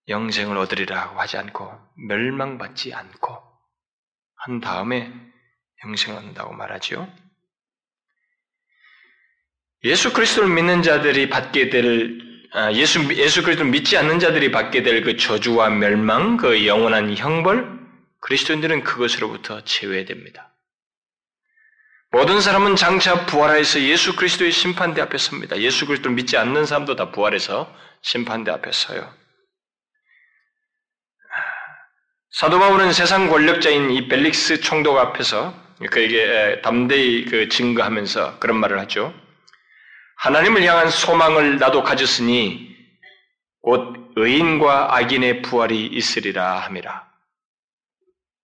[0.07, 1.69] 영생을 얻으리라 하지 않고
[2.07, 3.43] 멸망받지 않고
[4.35, 5.11] 한 다음에
[5.83, 7.11] 영생을 얻는다고 말하죠.
[9.83, 15.03] 예수 그리스도를 믿는 자들이 받게 될 아, 예수 예수 그리스도를 믿지 않는 자들이 받게 될
[15.03, 17.77] 그 저주와 멸망, 그 영원한 형벌,
[18.21, 20.56] 그리스도인들은 그것으로부터 제외됩니다.
[22.11, 25.57] 모든 사람은 장차 부활하여서 예수 그리스도의 심판대 앞에 섭니다.
[25.57, 29.13] 예수 그리스도를 믿지 않는 사람도 다 부활해서 심판대 앞에 서요.
[32.31, 35.53] 사도 바울은 세상 권력자인 이 벨릭스 총독 앞에서
[35.91, 39.13] 그에게 담대히 그 증거하면서 그런 말을 하죠.
[40.17, 42.75] 하나님을 향한 소망을 나도 가졌으니
[43.61, 47.07] 곧 의인과 악인의 부활이 있으리라 함이라.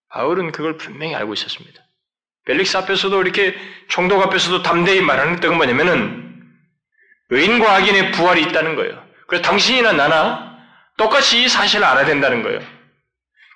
[0.10, 1.83] 바울은 그걸 분명히 알고 있었습니다.
[2.46, 3.56] 벨릭스 앞에서도 이렇게
[3.88, 6.24] 총독 앞에서도 담대히 말하는 뜻은 뭐냐면은
[7.30, 9.02] 의인과 악인의 부활이 있다는 거예요.
[9.28, 10.58] 그래서 당신이나 나나
[10.98, 12.60] 똑같이 이 사실을 알아야 된다는 거예요.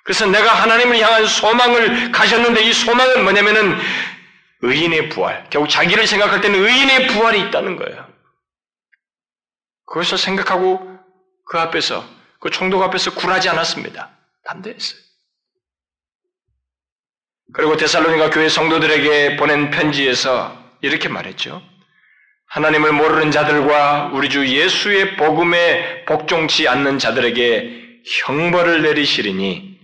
[0.04, 3.78] 그래서 내가 하나님을 향한 소망을 가졌는데 이 소망은 뭐냐면은
[4.62, 8.08] 의인의 부활, 결국 자기를 생각할 때는 의인의 부활이 있다는 거예요.
[9.86, 10.98] 그것을 생각하고
[11.44, 12.04] 그 앞에서,
[12.40, 14.10] 그 총독 앞에서 굴하지 않았습니다.
[14.44, 15.07] 담대했어요.
[17.54, 21.62] 그리고 데살로니가 교회 성도들에게 보낸 편지에서 이렇게 말했죠.
[22.48, 29.78] 하나님을 모르는 자들과 우리 주 예수의 복음에 복종치 않는 자들에게 형벌을 내리시리니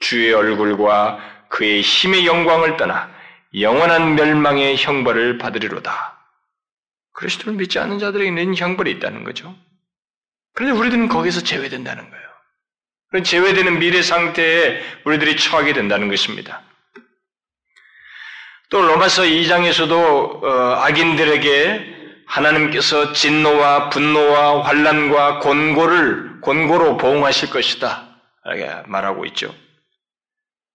[0.00, 3.14] 주의 얼굴과 그의 힘의 영광을 떠나
[3.58, 6.16] 영원한 멸망의 형벌을 받으리로다.
[7.12, 9.54] 그리스도를 믿지 않는 자들에게는 형벌이 있다는 거죠.
[10.54, 12.26] 그런데 우리들은 거기서 제외된다는 거예요.
[13.08, 16.62] 그런 제외되는 미래 상태에 우리들이 처하게 된다는 것입니다.
[18.68, 20.48] 또 로마서 2장에서도 어,
[20.82, 21.94] 악인들에게
[22.26, 28.08] 하나님께서 진노와 분노와 환란과 곤고를 곤고로 보응하실 것이다.
[28.86, 29.54] 말하고 있죠.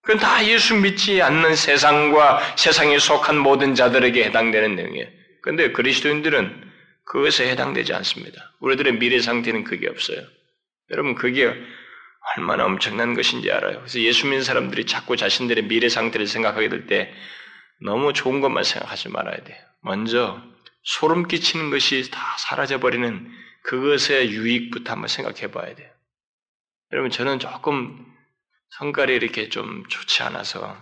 [0.03, 5.07] 그건 다 예수 믿지 않는 세상과 세상에 속한 모든 자들에게 해당되는 내용이에요.
[5.41, 6.71] 그런데 그리스도인들은
[7.05, 8.53] 그것에 해당되지 않습니다.
[8.61, 10.21] 우리들의 미래 상태는 그게 없어요.
[10.91, 11.53] 여러분 그게
[12.37, 13.79] 얼마나 엄청난 것인지 알아요.
[13.79, 17.13] 그래서 예수 믿는 사람들이 자꾸 자신들의 미래 상태를 생각하게 될 때
[17.83, 19.57] 너무 좋은 것만 생각하지 말아야 돼요.
[19.81, 20.41] 먼저
[20.83, 23.31] 소름 끼치는 것이 다 사라져버리는
[23.63, 25.89] 그것의 유익부터 한번 생각해 봐야 돼요.
[26.91, 28.05] 여러분 저는 조금
[28.77, 30.77] 성깔이 이렇게 좀 좋지 않아서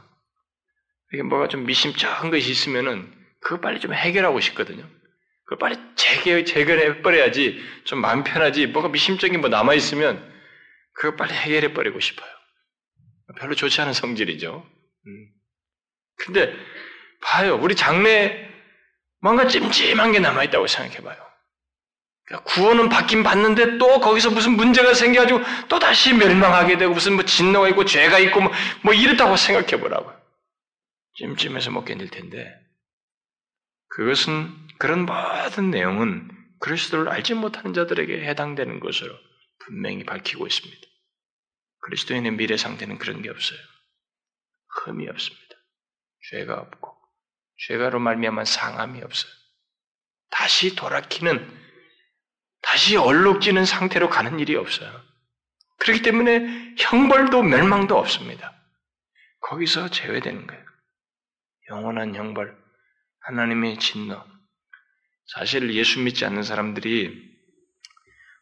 [1.14, 4.88] 이게 뭐가 좀 미심쩍은 것이 있으면은 그거 빨리 좀 해결하고 싶거든요.
[5.46, 10.32] 그걸 빨리 재개, 재결해 버려야지 좀 마음 편하지 뭐가 미심쩍인 뭐 남아 있으면
[10.94, 12.30] 그거 빨리 해결해 버리고 싶어요.
[13.38, 14.68] 별로 좋지 않은 성질이죠.
[15.08, 15.28] 음.
[16.18, 16.54] 근데
[17.22, 17.60] 봐요.
[17.62, 18.50] 우리 장래에
[19.22, 21.18] 뭔가 찜찜한 게 남아 있다고 생각해 봐요.
[22.26, 27.26] 그러니까 구원은 받긴 받는데 또 거기서 무슨 문제가 생겨가지고 또 다시 멸망하게 되고 무슨 뭐
[27.26, 28.52] 진노가 있고 죄가 있고 뭐,
[28.84, 30.20] 뭐 이렇다고 생각해 보라고요.
[31.16, 32.56] 찜찜해서 못 견딜 텐데
[33.90, 36.30] 그것은 그런 모든 내용은
[36.60, 39.14] 그리스도를 알지 못하는 자들에게 해당되는 것으로
[39.66, 40.82] 분명히 밝히고 있습니다.
[41.82, 43.60] 그리스도인의 미래 상태는 그런 게 없어요.
[44.86, 45.56] 흠이 없습니다.
[46.30, 46.89] 죄가 없고
[47.68, 49.32] 죄가로 말미암은 상함이 없어요.
[50.30, 51.60] 다시 돌아키는
[52.62, 55.02] 다시 얼룩지는 상태로 가는 일이 없어요.
[55.78, 58.54] 그렇기 때문에 형벌도 멸망도 없습니다.
[59.42, 60.66] 거기서 제외되는 거예요.
[61.70, 62.56] 영원한 형벌,
[63.22, 64.22] 하나님의 진노.
[65.28, 67.29] 사실 예수 믿지 않는 사람들이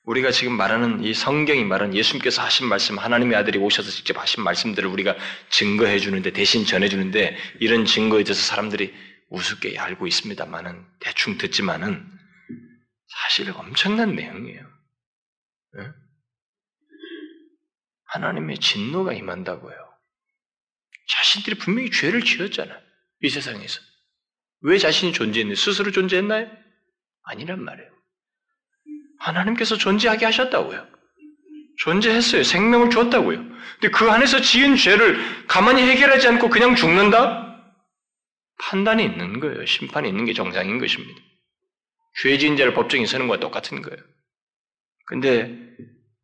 [0.08, 4.88] 우리가 지금 말하는 이 성경이 말하는 예수님께서 하신 말씀, 하나님의 아들이 오셔서 직접 하신 말씀들을
[4.90, 5.18] 우리가
[5.50, 8.94] 증거해 주는데, 대신 전해 주는데, 이런 증거에 대해서 사람들이
[9.30, 12.10] 우습게 알고 있습니다만은, 대충 듣지만은,
[13.10, 14.62] 사실 엄청난 내용이에요.
[15.74, 15.84] 네?
[18.06, 19.76] 하나님의 진노가 임한다고요.
[21.10, 22.80] 자신들이 분명히 죄를 지었잖아.
[23.24, 23.82] 이 세상에서.
[24.62, 25.56] 왜 자신이 존재했나요?
[25.56, 26.50] 스스로 존재했나요?
[27.24, 27.97] 아니란 말이에요.
[29.20, 30.88] 하나님께서 존재하게 하셨다고요.
[31.78, 32.44] 존재했어요.
[32.44, 33.38] 생명을 줬다고요.
[33.38, 37.46] 근데 그 안에서 지은 죄를 가만히 해결하지 않고 그냥 죽는다?
[38.60, 39.66] 판단이 있는 거예요.
[39.66, 41.22] 심판이 있는 게 정상인 것입니다.
[42.22, 44.04] 죄 지은 자를 법정에 서는 것과 똑같은 거예요.
[45.06, 45.56] 근데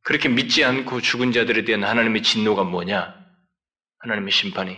[0.01, 3.15] 그렇게 믿지 않고 죽은 자들에 대한 하나님의 진노가 뭐냐?
[3.99, 4.77] 하나님의 심판이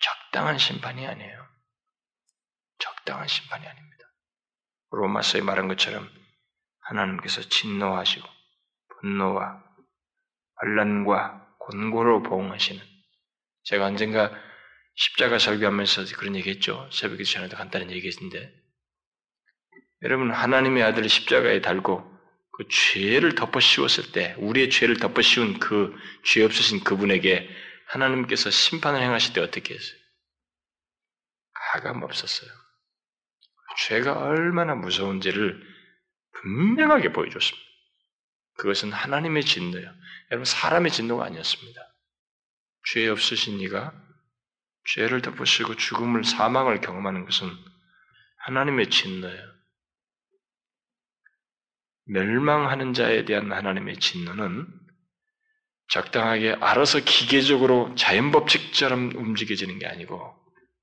[0.00, 1.46] 적당한 심판이 아니에요.
[2.78, 4.04] 적당한 심판이 아닙니다.
[4.90, 6.08] 로마서에 말한 것처럼
[6.88, 8.26] 하나님께서 진노하시고
[9.00, 9.62] 분노와
[10.56, 12.82] 반란과 곤고로 보응하시는
[13.64, 14.32] 제가 언젠가
[14.96, 16.88] 십자가 설교하면서 그런 얘기했죠.
[16.92, 18.52] 새벽에 전에도 간단한 얘기했는데
[20.02, 22.18] 여러분 하나님의 아들을 십자가에 달고
[22.52, 27.48] 그 죄를 덮어 씌웠을 때 우리의 죄를 덮어 씌운 그 죄 없으신 그분에게
[27.86, 29.98] 하나님께서 심판을 행하실 때 어떻게 했어요?
[31.72, 32.50] 가감 없었어요.
[33.86, 35.62] 죄가 얼마나 무서운지를
[36.42, 37.68] 분명하게 보여줬습니다.
[38.58, 39.92] 그것은 하나님의 진노예요.
[40.30, 41.80] 여러분 사람의 진노가 아니었습니다.
[42.90, 43.92] 죄 없으신 이가
[44.94, 47.50] 죄를 덮으시고 죽음을 사망을 경험하는 것은
[48.38, 49.58] 하나님의 진노예요.
[52.06, 54.66] 멸망하는 자에 대한 하나님의 진노는
[55.90, 60.34] 적당하게 알아서 기계적으로 자연 법칙처럼 움직여지는 게 아니고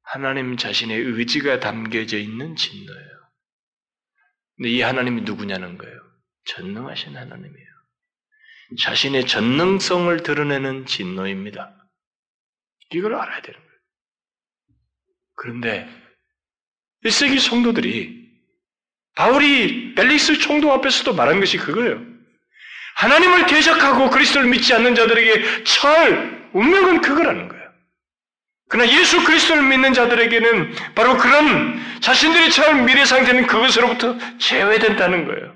[0.03, 3.14] 하나님 자신의 의지가 담겨져 있는 진노예요.
[4.57, 5.99] 근데 이 하나님이 누구냐는 거예요.
[6.45, 7.67] 전능하신 하나님이에요.
[8.79, 11.75] 자신의 전능성을 드러내는 진노입니다.
[12.91, 13.79] 이걸 알아야 되는 거예요.
[15.35, 15.89] 그런데
[17.03, 18.25] 1세기 성도들이
[19.15, 22.03] 바울이 벨릭스 총독 앞에서도 말한 것이 그거예요.
[22.95, 27.54] 하나님을 대적하고 그리스도를 믿지 않는 자들에게 철, 운명은 그거라는 거예요.
[28.67, 35.55] 그러나 예수 그리스도를 믿는 자들에게는 바로 그런 자신들이 처한 미래 상태는 그것으로부터 제외된다는 거예요.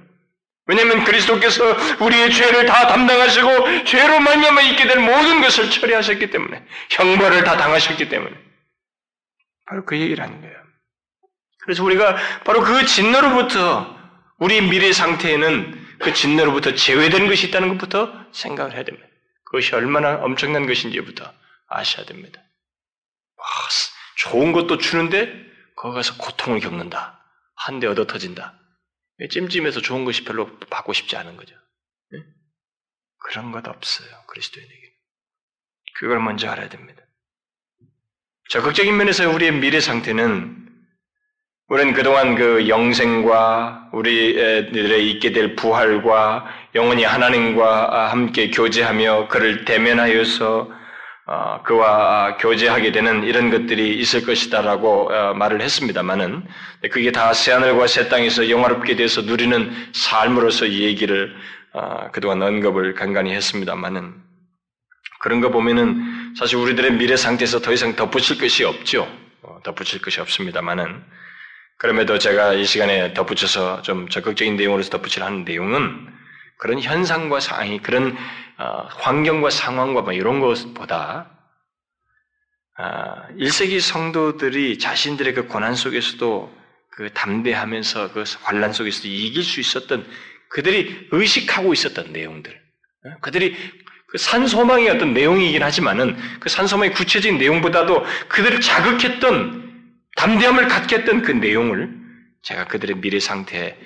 [0.67, 7.43] 왜냐하면 그리스도께서 우리의 죄를 다 담당하시고 죄로 말미암아 있게 될 모든 것을 처리하셨기 때문에 형벌을
[7.43, 8.35] 다 당하셨기 때문에
[9.65, 10.55] 바로 그 얘기를 하는 거예요.
[11.63, 13.97] 그래서 우리가 바로 그 진노로부터
[14.37, 19.07] 우리 미래 상태에는 그 진노로부터 제외된 것이 있다는 것부터 생각을 해야 됩니다.
[19.45, 21.33] 그것이 얼마나 엄청난 것인지부터
[21.67, 22.41] 아셔야 됩니다.
[23.39, 23.45] 와,
[24.17, 25.33] 좋은 것도 주는데
[25.75, 27.15] 거기 가서 고통을 겪는다.
[27.55, 28.57] 한 대 얻어 터진다.
[29.29, 31.53] 찜찜해서 좋은 것이 별로 받고 싶지 않은 거죠.
[32.11, 32.19] 네?
[33.19, 34.07] 그런 것 없어요.
[34.27, 34.93] 그리스도인에게.
[35.99, 37.01] 그걸 먼저 알아야 됩니다.
[38.49, 40.57] 적극적인 면에서 우리의 미래 상태는
[41.67, 50.78] 우리는 그동안 그 영생과 우리들의 있게 될 부활과 영원히 하나님과 함께 교제하며 그를 대면하여서 어,
[51.63, 56.47] 그와 교제하게 되는 이런 것들이 있을 것이다라고 어, 말을 했습니다만은
[56.91, 61.35] 그게 다 새하늘과 새 땅에서 영화롭게 돼서 누리는 삶으로서 이 얘기를
[61.73, 64.15] 어, 그동안 언급을 간간히 했습니다만은
[65.19, 69.07] 그런 거 보면은 사실 우리들의 미래 상태에서 더 이상 덧붙일 것이 없죠.
[69.63, 71.03] 덧붙일 것이 없습니다만은
[71.77, 76.07] 그럼에도 제가 이 시간에 덧붙여서 좀 적극적인 내용으로서 덧붙이려 하는 내용은
[76.59, 78.15] 그런 현상과 상황이 그런
[78.57, 81.31] 어, 환경과 상황과 뭐 이런 것보다
[82.77, 82.83] 어,
[83.37, 86.59] 1세기 성도들이 자신들의 그 고난 속에서도
[86.91, 90.05] 그 담대하면서 그 환란 속에서도 이길 수 있었던
[90.49, 93.19] 그들이 의식하고 있었던 내용들, 어?
[93.21, 93.55] 그들이
[94.07, 101.31] 그 산소망의 어떤 내용이긴 하지만은 그 산소망의 구체적인 내용보다도 그들을 자극했던 담대함을 갖게 했던 그
[101.31, 101.95] 내용을
[102.41, 103.77] 제가 그들의 미래 상태,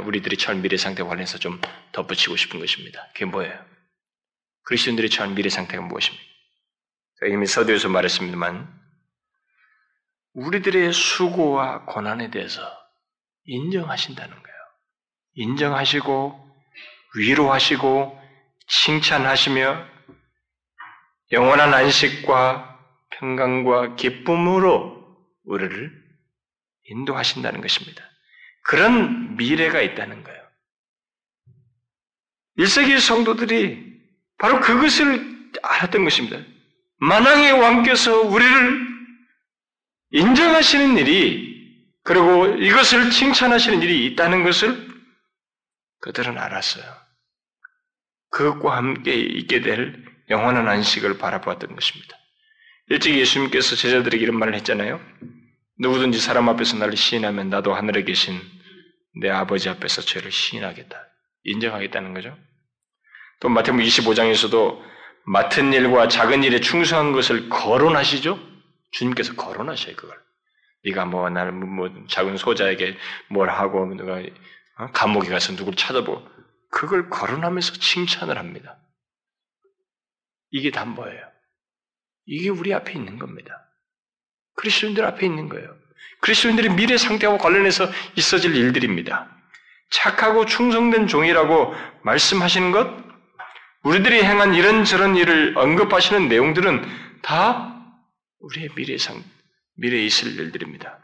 [0.00, 1.60] 우리들이 처한 미래 상태 관련해서 좀
[1.92, 3.06] 덧붙이고 싶은 것입니다.
[3.12, 3.64] 그게 뭐예요?
[4.64, 6.24] 그리스도인들이 처한 미래 상태가 무엇입니까?
[7.30, 8.80] 이미 서두에서 말했습니다만
[10.34, 12.62] 우리들의 수고와 고난에 대해서
[13.44, 14.56] 인정하신다는 거예요.
[15.34, 16.50] 인정하시고
[17.16, 18.20] 위로하시고
[18.68, 19.86] 칭찬하시며
[21.32, 25.02] 영원한 안식과 평강과 기쁨으로
[25.44, 26.02] 우리를
[26.84, 28.11] 인도하신다는 것입니다.
[28.62, 30.42] 그런 미래가 있다는 거예요.
[32.58, 33.92] 1세기 성도들이
[34.38, 36.38] 바로 그것을 알았던 것입니다.
[36.98, 38.92] 만왕의 왕께서 우리를
[40.10, 41.52] 인정하시는 일이
[42.04, 44.88] 그리고 이것을 칭찬하시는 일이 있다는 것을
[46.00, 46.84] 그들은 알았어요.
[48.30, 52.16] 그것과 함께 있게 될 영원한 안식을 바라보았던 것입니다.
[52.88, 55.00] 일찍 예수님께서 제자들에게 이런 말을 했잖아요.
[55.78, 58.40] 누구든지 사람 앞에서 나를 시인하면 나도 하늘에 계신
[59.20, 61.08] 내 아버지 앞에서 죄를 시인하겠다.
[61.44, 62.36] 인정하겠다는 거죠.
[63.40, 64.80] 또 마태복음 25장에서도
[65.24, 68.38] 맡은 일과 작은 일에 충성한 것을 거론하시죠.
[68.92, 70.20] 주님께서 거론하셔요 그걸.
[70.84, 72.96] 네가 뭐 나를 뭐, 뭐 작은 소자에게
[73.28, 74.20] 뭘 하고 누가
[74.78, 74.86] 어?
[74.92, 76.26] 감옥에 가서 누구를 찾아보고
[76.70, 78.78] 그걸 거론하면서 칭찬을 합니다.
[80.50, 81.20] 이게 다 뭐예요?
[82.26, 83.61] 이게 우리 앞에 있는 겁니다.
[84.54, 85.74] 그리스도인들 앞에 있는 거예요.
[86.20, 89.28] 그리스도인들의 미래 상태와 관련해서 있어질 일들입니다.
[89.90, 92.88] 착하고 충성된 종이라고 말씀하시는 것,
[93.82, 96.84] 우리들이 행한 이런저런 일을 언급하시는 내용들은
[97.22, 97.84] 다
[98.40, 99.22] 우리의 미래 상,
[99.76, 100.98] 미래에 있을 일들입니다.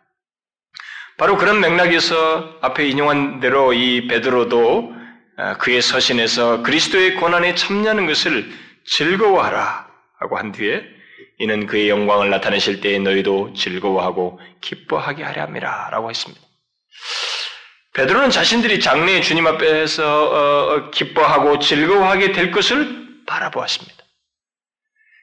[1.16, 4.96] 바로 그런 맥락에서 앞에 인용한 대로 이 베드로도
[5.37, 8.50] 아, 그의 서신에서 그리스도의 고난에 참여하는 것을
[8.87, 10.84] 즐거워하라 하고 한 뒤에
[11.38, 16.44] 이는 그의 영광을 나타내실 때에 너희도 즐거워하고 기뻐하게 하려 함이라 라고 했습니다.
[17.94, 23.96] 베드로는 자신들이 장래의 주님 앞에서 어, 어, 기뻐하고 즐거워하게 될 것을 바라보았습니다.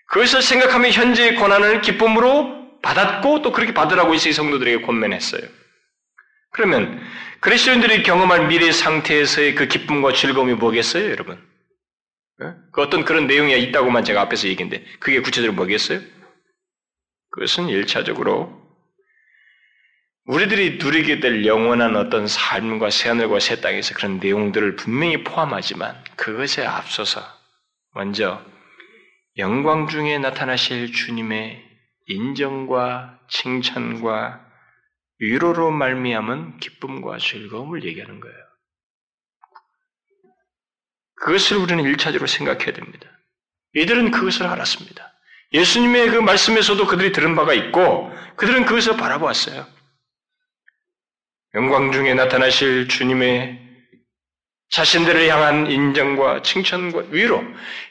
[0.07, 5.41] 그것을 생각하며 현재의 고난을 기쁨으로 받았고 또 그렇게 받으라고 이세 성도들에게 권면했어요.
[6.51, 7.01] 그러면
[7.39, 11.41] 그리스도인들이 경험할 미래 상태에서의 그 기쁨과 즐거움이 뭐겠어요, 여러분?
[12.43, 12.53] 예?
[12.71, 16.01] 그 어떤 그런 내용이 있다고만 제가 앞에서 얘기했는데 그게 구체적으로 뭐겠어요?
[17.31, 18.65] 그것은 일차적으로
[20.25, 27.21] 우리들이 누리게 될 영원한 어떤 삶과 새하늘과 새 땅에서 그런 내용들을 분명히 포함하지만 그것에 앞서서
[27.93, 28.43] 먼저
[29.37, 31.63] 영광 중에 나타나실 주님의
[32.07, 34.45] 인정과 칭찬과
[35.19, 38.44] 위로로 말미암은 기쁨과 즐거움을 얘기하는 거예요.
[41.25, 43.09] 그것을 우리는 일차적으로 생각해야 됩니다.
[43.73, 45.11] 이들은 그것을 알았습니다.
[45.53, 49.65] 예수님의 그 말씀에서도 그들이 들은 바가 있고 그들은 그것을 바라보았어요.
[51.55, 53.59] 영광 중에 나타나실 주님의
[54.69, 57.43] 자신들을 향한 인정과 칭찬과 위로,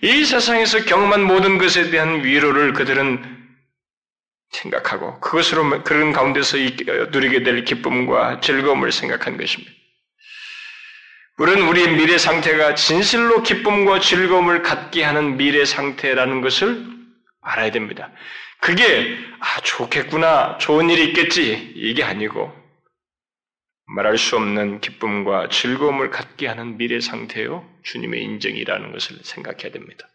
[0.03, 3.43] 이 세상에서 경험한 모든 것에 대한 위로를 그들은
[4.51, 6.57] 생각하고 그것으로 그런 가운데서
[7.11, 9.84] 누리게 될 기쁨과 즐거움을 생각한 것입니다.
[11.37, 16.87] 우리는 우리의 미래 상태가 진실로 기쁨과 즐거움을 갖게 하는 미래 상태라는 것을
[17.41, 18.13] 알아야 됩니다.
[18.61, 22.53] 그게 아 좋겠구나, 좋은 일이 있겠지 이게 아니고
[23.87, 30.09] 말할 수 없는 기쁨과 즐거움을 갖게 하는 미래 상태요 주님의 인정이라는 것을 생각해야 됩니다.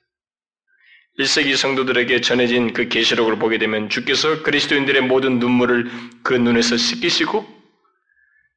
[1.19, 5.91] 1세기 성도들에게 전해진 그 계시록을 보게 되면 주께서 그리스도인들의 모든 눈물을
[6.23, 7.45] 그 눈에서 씻기시고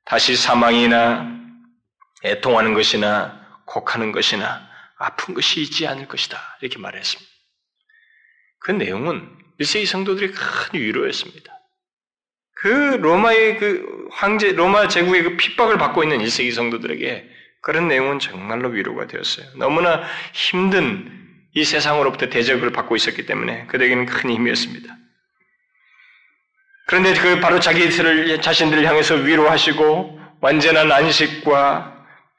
[0.04, 1.41] 다시 사망이나
[2.24, 4.68] 애통하는 것이나 곡하는 것이나
[4.98, 6.38] 아픈 것이 있지 않을 것이다.
[6.60, 7.30] 이렇게 말했습니다.
[8.60, 9.28] 그 내용은
[9.60, 11.52] 1세기 성도들의 큰 위로였습니다.
[12.54, 12.68] 그
[13.00, 17.28] 로마의 그 황제, 로마 제국의 그 핍박을 받고 있는 1세기 성도들에게
[17.60, 19.46] 그런 내용은 정말로 위로가 되었어요.
[19.56, 21.20] 너무나 힘든
[21.54, 24.96] 이 세상으로부터 대적을 받고 있었기 때문에 그들에게는 큰 힘이었습니다.
[26.86, 31.91] 그런데 그 바로 자기들을 자신들을 향해서 위로하시고 완전한 안식과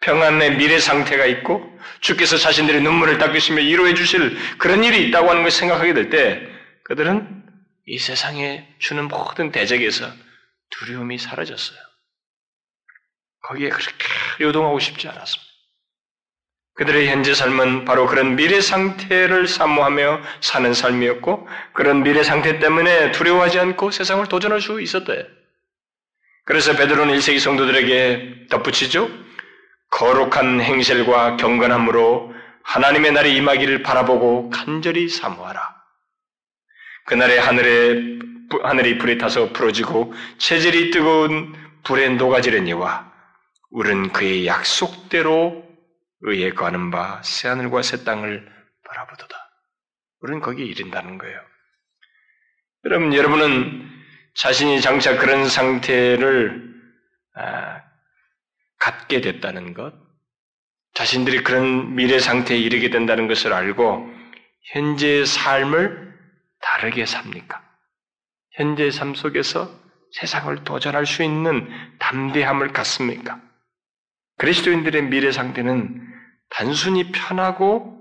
[0.03, 1.69] 평안의 미래 상태가 있고
[2.01, 6.41] 주께서 자신들의 눈물을 닦으시며 위로해 주실 그런 일이 있다고 하는 것을 생각하게 될 때
[6.83, 7.43] 그들은
[7.85, 10.05] 이 세상에 주는 모든 대적에서
[10.69, 11.77] 두려움이 사라졌어요.
[13.43, 14.05] 거기에 그렇게
[14.41, 15.53] 요동하고 싶지 않았습니다.
[16.75, 23.59] 그들의 현재 삶은 바로 그런 미래 상태를 사모하며 사는 삶이었고 그런 미래 상태 때문에 두려워하지
[23.59, 25.27] 않고 세상을 도전할 수 있었대.
[26.45, 29.09] 그래서 베드로는 1세기 성도들에게 덧붙이죠.
[29.93, 32.33] 거룩한 행실과 경건함으로
[32.63, 35.61] 하나님의 날이 임하기를 바라보고 간절히 사모하라.
[37.05, 38.19] 그날에 하늘에
[38.63, 43.11] 하늘이 불에 타서 풀어지고 체질이 뜨거운 불에 녹아지려니와
[43.69, 45.63] 우리는 그의 약속대로
[46.21, 48.49] 의에 거하는 바 새하늘과 새 땅을
[48.87, 49.35] 바라보도다.
[50.21, 51.39] 우리는 거기에 이른다는 거예요.
[52.85, 53.89] 여러분, 여러분은
[54.35, 56.73] 자신이 장차 그런 상태를
[57.35, 57.82] 아,
[58.83, 59.93] 갖게 됐다는 것,
[60.93, 64.09] 자신들이 그런 미래 상태에 이르게 된다는 것을 알고
[64.73, 66.13] 현재의 삶을
[66.59, 67.63] 다르게 삽니까?
[68.51, 69.71] 현재의 삶 속에서
[70.19, 71.69] 세상을 도전할 수 있는
[71.99, 73.39] 담대함을 갖습니까?
[74.37, 76.05] 그리스도인들의 미래 상태는
[76.49, 77.97] 단순히 편하고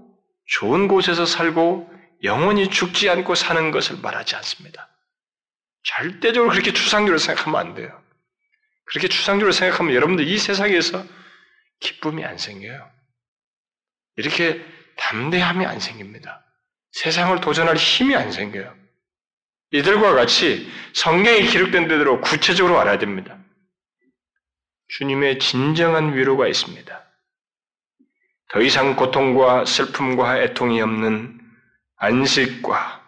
[0.46, 1.90] 좋은 곳에서 살고
[2.24, 4.88] 영원히 죽지 않고 사는 것을 말하지 않습니다.
[5.84, 8.01] 절대적으로 그렇게 추상적으로 생각하면 안 돼요.
[8.84, 11.04] 그렇게 추상적으로 생각하면 여러분들 이 세상에서
[11.80, 12.90] 기쁨이 안 생겨요.
[14.16, 14.64] 이렇게
[14.96, 16.44] 담대함이 안 생깁니다.
[16.92, 18.74] 세상을 도전할 힘이 안 생겨요.
[19.72, 23.38] 이들과 같이 성경에 기록된 대로 구체적으로 알아야 됩니다.
[24.88, 27.02] 주님의 진정한 위로가 있습니다.
[28.50, 31.40] 더 이상 고통과 슬픔과 애통이 없는
[31.96, 33.02] 안식과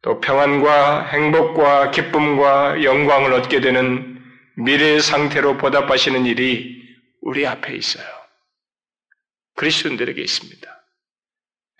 [0.00, 4.09] 또 평안과 행복과 기쁨과 영광을 얻게 되는
[4.64, 6.80] 미래의 상태로 보답하시는 일이
[7.22, 8.06] 우리 앞에 있어요.
[9.56, 10.84] 그리스도인들에게 있습니다.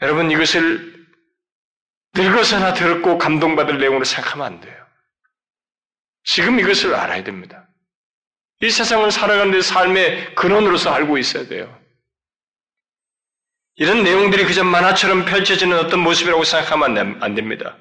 [0.02, 1.06] 여러분 이것을
[2.14, 4.86] 늙어서나 들었고 감동받을 내용으로 생각하면 안 돼요.
[6.24, 7.68] 지금 이것을 알아야 됩니다.
[8.62, 11.80] 이 세상을 살아가는 데 삶의 근원으로서 알고 있어야 돼요.
[13.76, 17.78] 이런 내용들이 그저 만화처럼 펼쳐지는 어떤 모습이라고 생각하면 안 됩니다.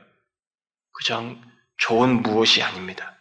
[0.94, 1.36] 그저
[1.78, 3.19] 좋은 무엇이 아닙니다.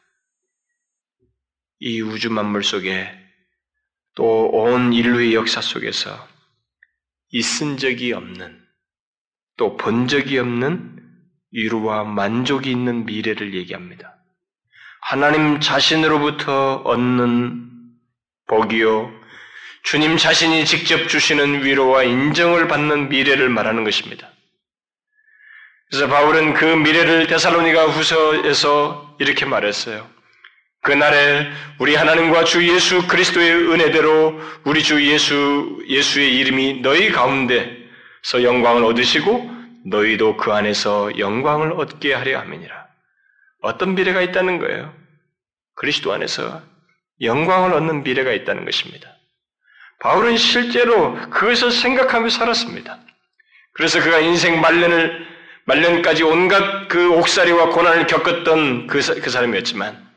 [1.81, 3.11] 이 우주 만물 속에
[4.15, 6.29] 또 온 인류의 역사 속에서
[7.31, 8.61] 있은 적이 없는
[9.57, 10.97] 또 본 적이 없는
[11.53, 14.15] 위로와 만족이 있는 미래를 얘기합니다.
[15.03, 17.71] 하나님 자신으로부터 얻는
[18.49, 19.11] 복이요,
[19.85, 24.31] 주님 자신이 직접 주시는 위로와 인정을 받는 미래를 말하는 것입니다.
[25.91, 30.09] 그래서 바울은 그 미래를 데살로니가 후서에서 이렇게 말했어요.
[30.89, 38.83] 그날에 우리 하나님과 주 예수 그리스도의 은혜대로 우리 주 예수, 예수의 이름이 너희 가운데서 영광을
[38.85, 39.51] 얻으시고
[39.85, 42.87] 너희도 그 안에서 영광을 얻게 하려 함이니라.
[43.61, 44.95] 어떤 미래가 있다는 거예요?
[45.75, 46.63] 그리스도 안에서
[47.21, 49.11] 영광을 얻는 미래가 있다는 것입니다.
[50.01, 52.99] 바울은 실제로 그것을 생각하며 살았습니다.
[53.75, 55.27] 그래서 그가 인생 말년을
[55.67, 60.08] 말년까지 온갖 그 옥살이와 고난을 겪었던 그, 그 사람이었지만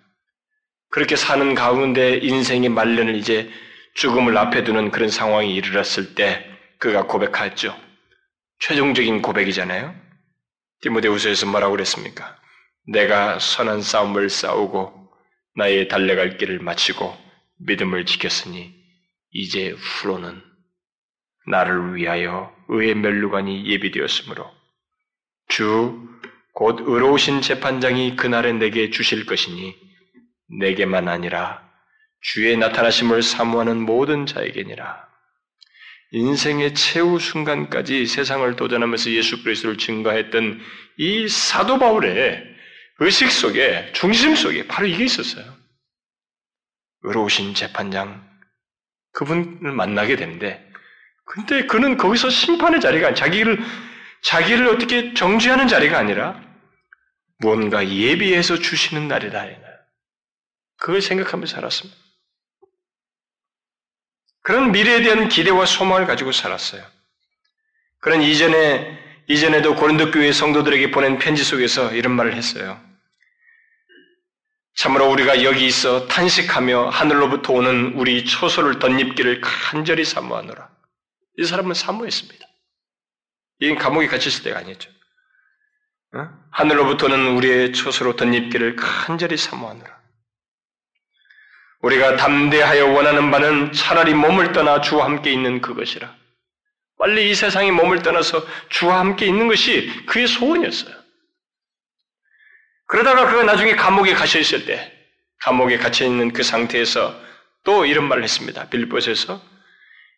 [0.91, 3.49] 그렇게 사는 가운데 인생의 말년을 이제
[3.95, 6.45] 죽음을 앞에 두는 그런 상황이 이르렀을 때
[6.79, 7.75] 그가 고백하였죠.
[8.59, 9.95] 최종적인 고백이잖아요.
[10.81, 12.37] 디모데후서에서 뭐라고 그랬습니까?
[12.87, 15.09] 내가 선한 싸움을 싸우고
[15.55, 17.15] 나의 달려갈 길을 마치고
[17.59, 18.73] 믿음을 지켰으니
[19.31, 20.41] 이제 후로는
[21.47, 24.49] 나를 위하여 의의 멸류관이 예비되었으므로
[25.47, 26.11] 주
[26.53, 29.75] 곧 의로우신 재판장이 그날에 내게 주실 것이니
[30.59, 31.69] 내게만 아니라
[32.21, 35.09] 주의 나타나심을 사모하는 모든 자에게니라.
[36.11, 40.59] 인생의 최후 순간까지 세상을 도전하면서 예수 그리스도를 증거했던
[40.97, 42.43] 이 사도 바울의
[42.99, 45.45] 의식 속에 중심 속에 바로 이게 있었어요.
[47.03, 48.29] 의로우신 재판장
[49.13, 50.69] 그분을 만나게 되는데
[51.25, 53.57] 근데 그는 거기서 심판의 자리가 자기를
[54.23, 56.39] 자기를 어떻게 정죄하는 자리가 아니라
[57.39, 59.70] 무언가 예비해서 주시는 날이다.
[60.81, 61.95] 그걸 생각하면서 살았습니다.
[64.41, 66.83] 그런 미래에 대한 기대와 소망을 가지고 살았어요.
[67.99, 72.81] 그런 이전에 이전에도 고린도 교회 성도들에게 보낸 편지 속에서 이런 말을 했어요.
[74.73, 80.67] 참으로 우리가 여기 있어 탄식하며 하늘로부터 오는 우리 초소를 덧입기를 간절히 사모하노라.
[81.37, 82.43] 이 사람은 사모했습니다.
[83.59, 84.89] 이건 감옥에 갇혔을 때가 아니었죠.
[86.15, 86.27] 어?
[86.49, 90.00] 하늘로부터는 우리의 초소로 덧입기를 간절히 사모하노라.
[91.81, 96.15] 우리가 담대하여 원하는 바는 차라리 몸을 떠나 주와 함께 있는 그것이라.
[96.99, 100.95] 빨리 이 세상에 몸을 떠나서 주와 함께 있는 것이 그의 소원이었어요.
[102.85, 104.91] 그러다가 그가 나중에 감옥에 갇혀 있을 때,
[105.39, 107.19] 감옥에 갇혀 있는 그 상태에서
[107.63, 108.69] 또 이런 말을 했습니다.
[108.69, 109.41] 빌보스에서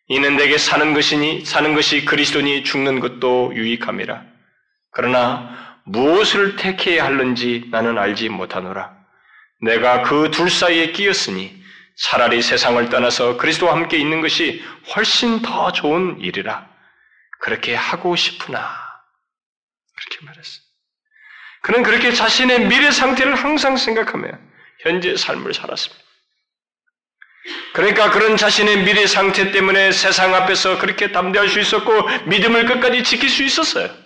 [0.08, 4.22] 이는 내게 사는 것이니 사는 것이 그리스도니 죽는 것도 유익함이라.
[4.90, 8.93] 그러나 무엇을 택해야 할는지 나는 알지 못하노라.
[9.60, 11.62] 내가 그 둘 사이에 끼었으니
[11.96, 14.62] 차라리 세상을 떠나서 그리스도와 함께 있는 것이
[14.94, 16.68] 훨씬 더 좋은 일이라.
[17.40, 18.58] 그렇게 하고 싶으나.
[19.96, 20.60] 그렇게 말했어.
[21.62, 24.28] 그는 그렇게 자신의 미래 상태를 항상 생각하며
[24.80, 26.04] 현재 삶을 살았습니다.
[27.74, 33.28] 그러니까 그런 자신의 미래 상태 때문에 세상 앞에서 그렇게 담대할 수 있었고 믿음을 끝까지 지킬
[33.30, 34.03] 수 있었어요.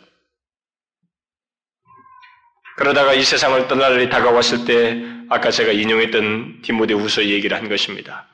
[2.78, 8.28] 그러다가 이 세상을 떠날 날이 다가왔을 때 아까 제가 인용했던 디모데 후서 얘기를 한 것입니다.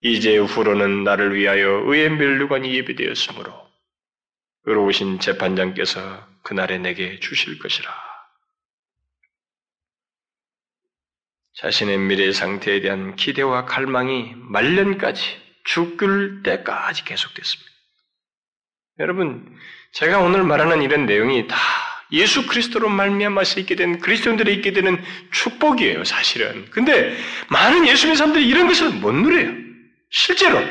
[0.00, 3.52] 이제 후로는 나를 위하여 의의 멸류관이 예비되었으므로
[4.64, 7.94] 의로우신 재판장께서 그날에 내게 주실 것이라.
[11.56, 15.22] 자신의 미래 상태에 대한 기대와 갈망이 말년까지
[15.64, 17.70] 죽을 때까지 계속됐습니다.
[19.00, 19.54] 여러분,
[19.92, 21.56] 제가 오늘 말하는 이런 내용이 다
[22.12, 25.02] 예수 그리스도로 말미암아서 있게 된 그리스도인들이 있게 되는
[25.32, 26.66] 축복이에요, 사실은.
[26.70, 27.16] 근데
[27.48, 29.66] 많은 예수 믿는 사람들이 이런 것을 못 누려요.
[30.10, 30.62] 실제로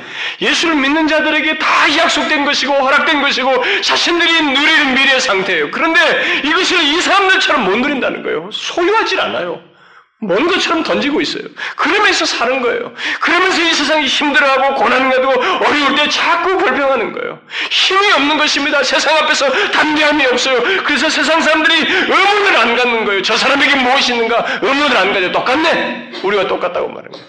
[0.41, 5.71] 예수를 믿는 자들에게 다 약속된 것이고 허락된 것이고 자신들이 누리는 미래 상태예요.
[5.71, 8.49] 그런데 이것을 이 사람들처럼 못 누린다는 거예요.
[8.51, 9.74] 소유하지 않아요.
[10.21, 11.43] 먼 것처럼 던지고 있어요.
[11.75, 12.93] 그러면서 사는 거예요.
[13.19, 17.41] 그러면서 이 세상이 힘들어하고 고난가도 어려울 때 자꾸 불평하는 거예요.
[17.69, 18.81] 힘이 없는 것입니다.
[18.83, 20.83] 세상 앞에서 담대함이 없어요.
[20.83, 23.21] 그래서 세상 사람들이 의문을 안 갖는 거예요.
[23.21, 24.59] 저 사람에게 무엇이 있는가?
[24.61, 25.31] 의문을 안 가져.
[25.31, 26.21] 똑같네.
[26.23, 27.27] 우리가 똑같다고 말하는 거예요.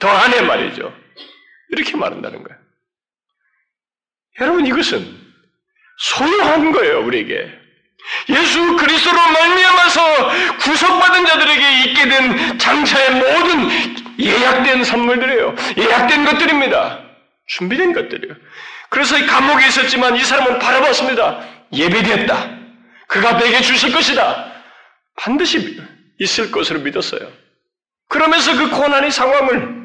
[0.00, 0.92] 더 안해 말이죠.
[1.70, 2.60] 이렇게 말한다는 거예요.
[4.40, 5.18] 여러분 이것은
[5.98, 7.00] 소유한 거예요.
[7.04, 7.61] 우리에게.
[8.28, 15.54] 예수 그리스도로 말미암아서 구속받은 자들에게 있게 된 장차의 모든 예약된 선물들이에요.
[15.78, 17.00] 예약된 것들입니다.
[17.46, 18.36] 준비된 것들이에요.
[18.90, 21.48] 그래서 이 감옥에 있었지만 이 사람은 바라봤습니다.
[21.72, 22.58] 예배되었다.
[23.08, 24.52] 그가 내게 주실 것이다.
[25.16, 25.80] 반드시
[26.18, 27.32] 있을 것으로 믿었어요.
[28.08, 29.82] 그러면서 그 고난의 상황을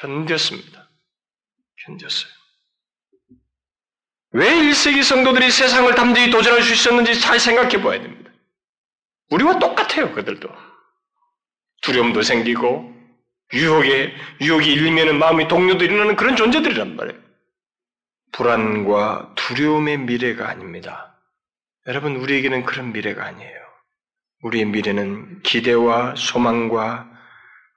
[0.00, 0.86] 견뎠습니다.
[1.86, 2.43] 견뎠어요.
[4.36, 8.32] 왜 1세기 성도들이 세상을 담대히 도전할 수 있었는지 잘 생각해 봐야 됩니다.
[9.30, 10.48] 우리와 똑같아요, 그들도.
[11.82, 12.92] 두려움도 생기고,
[13.52, 17.20] 유혹에, 유혹이 일면은 마음이 동료도 일어나는 그런 존재들이란 말이에요.
[18.32, 21.16] 불안과 두려움의 미래가 아닙니다.
[21.86, 23.60] 여러분, 우리에게는 그런 미래가 아니에요.
[24.42, 27.08] 우리의 미래는 기대와 소망과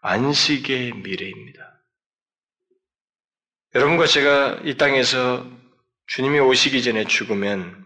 [0.02, 1.84] 안식의 미래입니다.
[3.76, 5.57] 여러분과 제가 이 땅에서
[6.08, 7.86] 주님이 오시기 전에 죽으면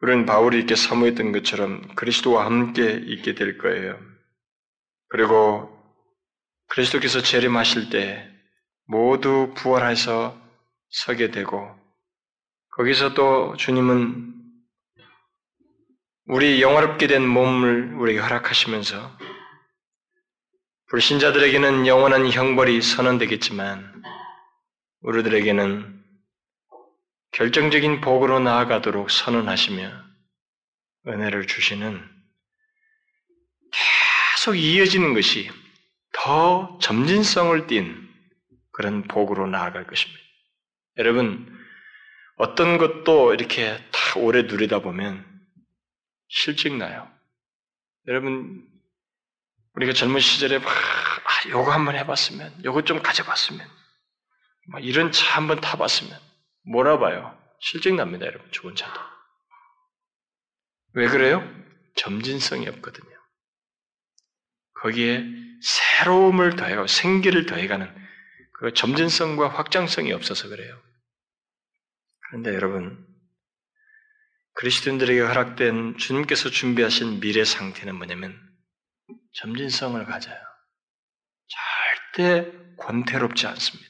[0.00, 3.98] 우리는 바울이 이렇게 사모했던 것처럼 그리스도와 함께 있게 될 거예요.
[5.08, 5.76] 그리고
[6.68, 8.30] 그리스도께서 재림하실 때
[8.86, 10.40] 모두 부활해서
[10.88, 11.68] 서게 되고
[12.76, 14.34] 거기서 또 주님은
[16.26, 19.18] 우리 영화롭게 된 몸을 우리에게 허락하시면서
[20.90, 24.02] 불신자들에게는 영원한 형벌이 선언되겠지만
[25.00, 26.05] 우리들에게는
[27.36, 29.92] 결정적인 복으로 나아가도록 선언하시며
[31.06, 32.02] 은혜를 주시는
[34.32, 35.50] 계속 이어지는 것이
[36.14, 38.08] 더 점진성을 띤
[38.72, 40.18] 그런 복으로 나아갈 것입니다.
[40.96, 41.46] 여러분,
[42.36, 45.22] 어떤 것도 이렇게 다 오래 누리다 보면
[46.28, 47.06] 실증나요.
[48.06, 48.66] 여러분,
[49.74, 53.68] 우리가 젊은 시절에 막, 아, 요거 한번 해봤으면, 요거 좀 가져봤으면,
[54.68, 56.25] 막 이런 차 한번 타봤으면,
[56.66, 57.36] 몰아봐요.
[57.60, 59.00] 실증납니다, 여러분, 좋은 차도.
[60.94, 61.42] 왜 그래요?
[61.96, 63.16] 점진성이 없거든요.
[64.74, 65.24] 거기에
[65.62, 68.06] 새로움을 더해가고 생기를 더해가는
[68.58, 70.80] 그 점진성과 확장성이 없어서 그래요.
[72.28, 73.06] 그런데 여러분,
[74.54, 78.40] 그리스도인들에게 허락된 주님께서 준비하신 미래 상태는 뭐냐면
[79.34, 80.36] 점진성을 가져요.
[82.14, 83.85] 절대 권태롭지 않습니다.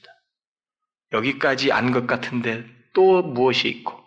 [1.11, 4.03] 여기까지 안 것 같은데 또 무엇이 있고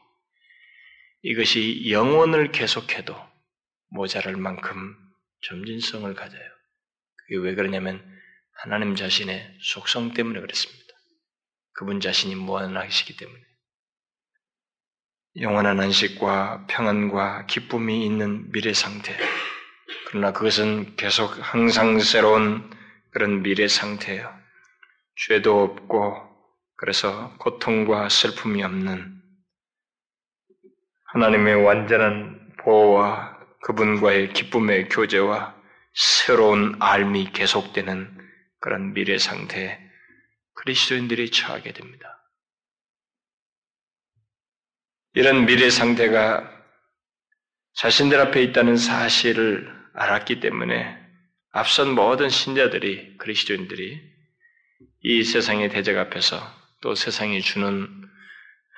[1.23, 3.15] 이것이 영혼을 계속해도
[3.91, 4.97] 모자랄 만큼
[5.43, 6.43] 점진성을 가져요.
[7.17, 8.05] 그게 왜 그러냐면
[8.63, 10.81] 하나님 자신의 속성 때문에 그렇습니다.
[11.73, 13.41] 그분 자신이 무한하시기 때문에.
[15.37, 19.17] 영원한 안식과 평안과 기쁨이 있는 미래 상태.
[20.07, 22.69] 그러나 그것은 계속 항상 새로운
[23.13, 24.33] 그런 미래 상태예요.
[25.17, 26.30] 죄도 없고
[26.81, 29.21] 그래서 고통과 슬픔이 없는
[31.13, 35.55] 하나님의 완전한 보호와 그분과의 기쁨의 교제와
[35.93, 39.79] 새로운 알미 계속되는 그런 미래 상태에
[40.55, 42.19] 그리스도인들이 처하게 됩니다.
[45.13, 46.51] 이런 미래 상태가
[47.75, 50.99] 자신들 앞에 있다는 사실을 알았기 때문에
[51.51, 54.01] 앞선 모든 신자들이 그리스도인들이
[55.03, 57.87] 이 세상의 대적 앞에서 또 세상이 주는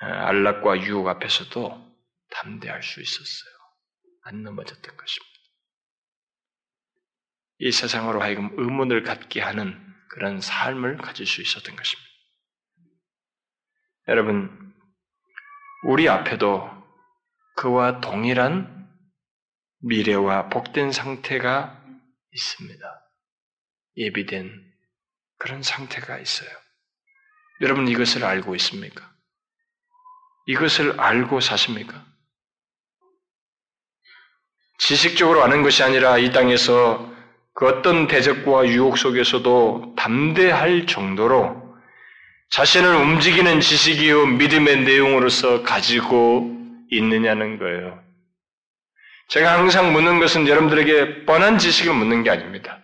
[0.01, 1.93] 어, 안락과 유혹 앞에서도
[2.29, 3.53] 담대할 수 있었어요.
[4.23, 5.33] 안 넘어졌던 것입니다.
[7.59, 9.79] 이 세상으로 하여금 의문을 갖게 하는
[10.09, 12.09] 그런 삶을 가질 수 있었던 것입니다.
[14.09, 14.73] 여러분,
[15.85, 16.69] 우리 앞에도
[17.55, 18.89] 그와 동일한
[19.79, 21.81] 미래와 복된 상태가
[22.31, 23.09] 있습니다.
[23.97, 24.73] 예비된
[25.37, 26.62] 그런 상태가 있어요.
[27.61, 29.09] 여러분 이것을 알고 있습니까?
[30.47, 32.03] 이것을 알고 사십니까?
[34.79, 37.11] 지식적으로 아는 것이 아니라 이 땅에서
[37.53, 41.63] 그 어떤 대적과 유혹 속에서도 담대할 정도로
[42.49, 46.51] 자신을 움직이는 지식이요 믿음의 내용으로서 가지고
[46.91, 48.03] 있느냐는 거예요.
[49.29, 52.82] 제가 항상 묻는 것은 여러분들에게 뻔한 지식을 묻는 게 아닙니다.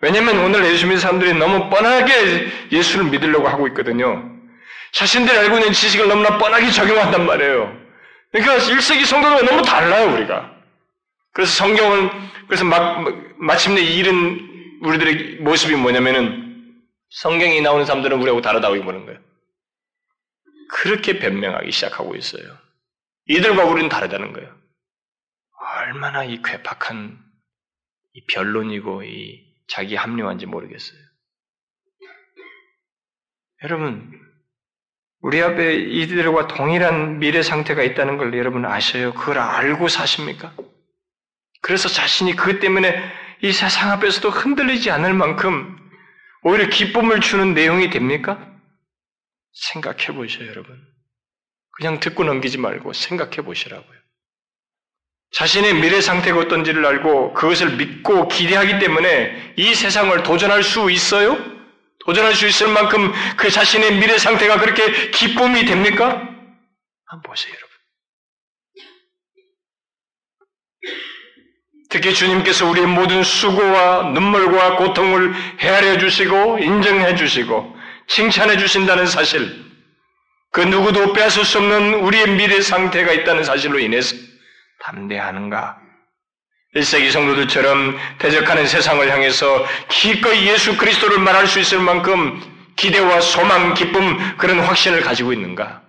[0.00, 4.30] 왜냐하면 오늘 예수 믿는 사람들이 너무 뻔하게 예수를 믿으려고 하고 있거든요.
[4.92, 7.86] 자신들이 알고 있는 지식을 너무나 뻔하게 적용한단 말이에요.
[8.32, 10.54] 그러니까 1세기 성도가 너무 달라요, 우리가.
[11.32, 12.10] 그래서 성경은,
[12.46, 13.04] 그래서 막,
[13.38, 16.74] 마침내 이른 우리들의 모습이 뭐냐면은
[17.10, 19.20] 성경이 나오는 사람들은 우리하고 다르다고 보는 거예요.
[20.70, 22.44] 그렇게 변명하기 시작하고 있어요.
[23.26, 24.54] 이들과 우리는 다르다는 거예요.
[25.78, 27.18] 얼마나 이 괴팍한
[28.14, 30.98] 이 변론이고 이 자기 합리화인지 모르겠어요.
[33.64, 34.20] 여러분,
[35.20, 39.12] 우리 앞에 이들과 동일한 미래 상태가 있다는 걸 여러분 아셔요?
[39.14, 40.54] 그걸 알고 사십니까?
[41.62, 42.94] 그래서 자신이 그것 때문에
[43.42, 45.76] 이 세상 앞에서도 흔들리지 않을 만큼
[46.42, 48.54] 오히려 기쁨을 주는 내용이 됩니까?
[49.52, 50.80] 생각해 보셔요, 여러분.
[51.72, 53.95] 그냥 듣고 넘기지 말고 생각해 보시라고요.
[55.32, 61.36] 자신의 미래 상태가 어떤지를 알고 그것을 믿고 기대하기 때문에 이 세상을 도전할 수 있어요?
[62.04, 66.06] 도전할 수 있을 만큼 그 자신의 미래 상태가 그렇게 기쁨이 됩니까?
[67.06, 67.66] 한번 보세요, 여러분.
[71.88, 77.76] 특히 주님께서 우리의 모든 수고와 눈물과 고통을 헤아려 주시고 인정해 주시고
[78.08, 79.64] 칭찬해 주신다는 사실,
[80.52, 84.16] 그 누구도 빼앗을 수 없는 우리의 미래 상태가 있다는 사실로 인해서
[84.86, 85.82] 담대하는가?
[86.74, 92.40] 1세기 성도들처럼 대적하는 세상을 향해서 기꺼이 예수 그리스도를 말할 수 있을 만큼
[92.76, 95.82] 기대와 소망, 기쁨, 그런 확신을 가지고 있는가?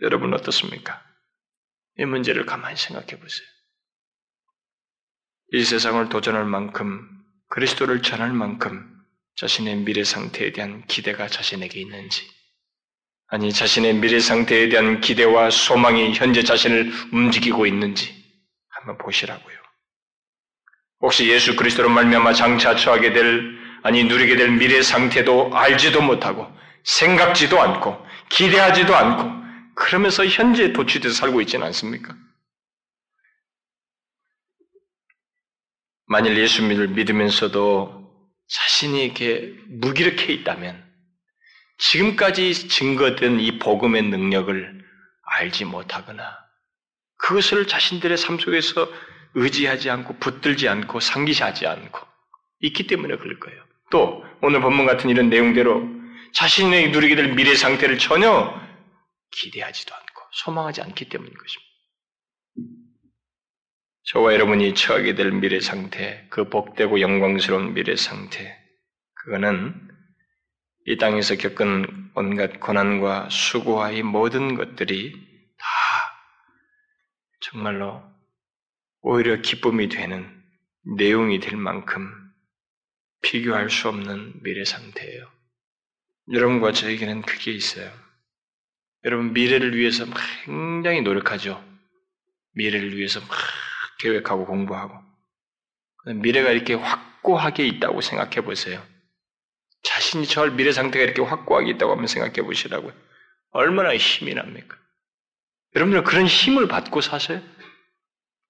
[0.00, 1.02] 여러분 어떻습니까?
[1.98, 3.46] 이 문제를 가만히 생각해 보세요.
[5.52, 7.08] 이 세상을 도전할 만큼
[7.48, 8.90] 그리스도를 전할 만큼
[9.36, 12.28] 자신의 미래 상태에 대한 기대가 자신에게 있는지,
[13.34, 18.14] 아니 자신의 미래 상태에 대한 기대와 소망이 현재 자신을 움직이고 있는지
[18.68, 19.56] 한번 보시라고요.
[21.00, 26.46] 혹시 예수 그리스도로 말미암아 장차 처하게 될 아니 누리게 될 미래 상태도 알지도 못하고
[26.84, 32.14] 생각지도 않고 기대하지도 않고 그러면서 현재 도취돼서 살고 있지는 않습니까?
[36.06, 38.14] 만일 예수님을 믿으면서도
[38.46, 40.84] 자신이 이렇게 무기력해 있다면
[41.78, 44.84] 지금까지 증거된 이 복음의 능력을
[45.22, 46.38] 알지 못하거나
[47.16, 48.88] 그것을 자신들의 삶 속에서
[49.34, 52.00] 의지하지 않고 붙들지 않고 상기하지 않고
[52.60, 53.64] 있기 때문에 그럴 거예요.
[53.90, 55.88] 또 오늘 본문 같은 이런 내용대로
[56.32, 58.54] 자신의 누리게 될 미래 상태를 전혀
[59.30, 61.74] 기대하지도 않고 소망하지 않기 때문인 것입니다.
[64.04, 68.56] 저와 여러분이 처하게 될 미래 상태, 그 복되고 영광스러운 미래 상태,
[69.14, 69.93] 그거는
[70.86, 75.12] 이 땅에서 겪은 온갖 고난과 수고와 이 모든 것들이
[75.56, 75.66] 다
[77.40, 78.02] 정말로
[79.00, 80.42] 오히려 기쁨이 되는
[80.98, 82.10] 내용이 될 만큼
[83.22, 85.30] 비교할 수 없는 미래 상태예요.
[86.32, 87.90] 여러분과 저에게는 그게 있어요.
[89.04, 90.04] 여러분 미래를 위해서
[90.44, 91.64] 굉장히 노력하죠.
[92.52, 93.30] 미래를 위해서 막
[94.00, 94.94] 계획하고 공부하고
[96.16, 98.82] 미래가 이렇게 확고하게 있다고 생각해 보세요.
[99.84, 102.92] 자신이 처할 미래 상태가 이렇게 확고하게 있다고 한번 생각해 보시라고요.
[103.50, 104.76] 얼마나 힘이 납니까?
[105.76, 107.42] 여러분들 그런 힘을 받고 사세요?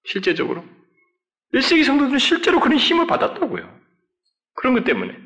[0.05, 0.65] 실제적으로?
[1.53, 3.81] 1세기 성도들은 실제로 그런 힘을 받았다고요.
[4.55, 5.17] 그런 것 때문에.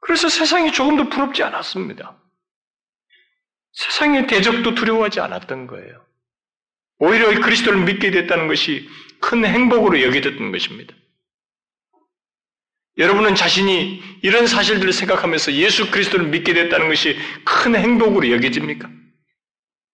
[0.00, 2.18] 그래서 세상이 조금 도 부럽지 않았습니다.
[3.72, 6.04] 세상의 대적도 두려워하지 않았던 거예요.
[6.98, 8.88] 오히려 그리스도를 믿게 됐다는 것이
[9.20, 10.94] 큰 행복으로 여겨졌던 것입니다.
[12.98, 18.90] 여러분은 자신이 이런 사실들을 생각하면서 예수 그리스도를 믿게 됐다는 것이 큰 행복으로 여겨집니까?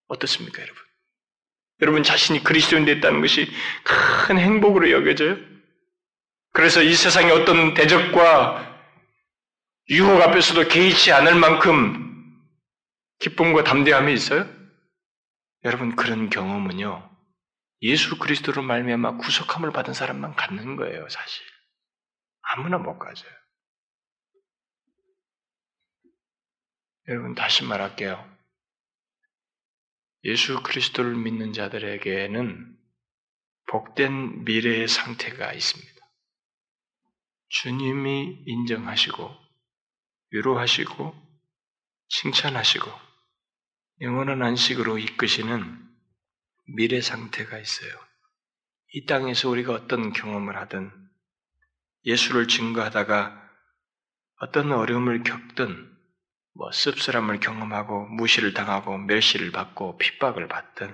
[0.07, 0.83] 어떻습니까, 여러분?
[1.81, 3.49] 여러분 자신이 그리스도인 됐다는 것이
[3.83, 5.37] 큰 행복으로 여겨져요?
[6.51, 8.65] 그래서 이 세상의 어떤 대적과
[9.91, 12.05] 유혹 앞에서도 개의치 않을 만큼
[13.19, 14.47] 기쁨과 담대함이 있어요?
[15.63, 17.09] 여러분 그런 경험은요.
[17.81, 21.45] 예수 그리스도로 말미암아 구속함을 받은 사람만 갖는 거예요, 사실.
[22.51, 23.31] 아무나 못 가져요.
[27.07, 28.37] 여러분 다시 말할게요.
[30.23, 32.77] 예수 그리스도를 믿는 자들에게는
[33.67, 35.99] 복된 미래의 상태가 있습니다.
[37.49, 39.31] 주님이 인정하시고
[40.31, 41.15] 위로하시고
[42.09, 42.91] 칭찬하시고
[44.01, 45.87] 영원한 안식으로 이끄시는
[46.75, 47.91] 미래 상태가 있어요.
[48.93, 51.08] 이 땅에서 우리가 어떤 경험을 하든
[52.05, 53.49] 예수를 증거하다가
[54.41, 55.89] 어떤 어려움을 겪든
[56.55, 60.89] 뭐 씁쓸함을 경험하고 무시를 당하고 멸시를 받고 핍박을 받든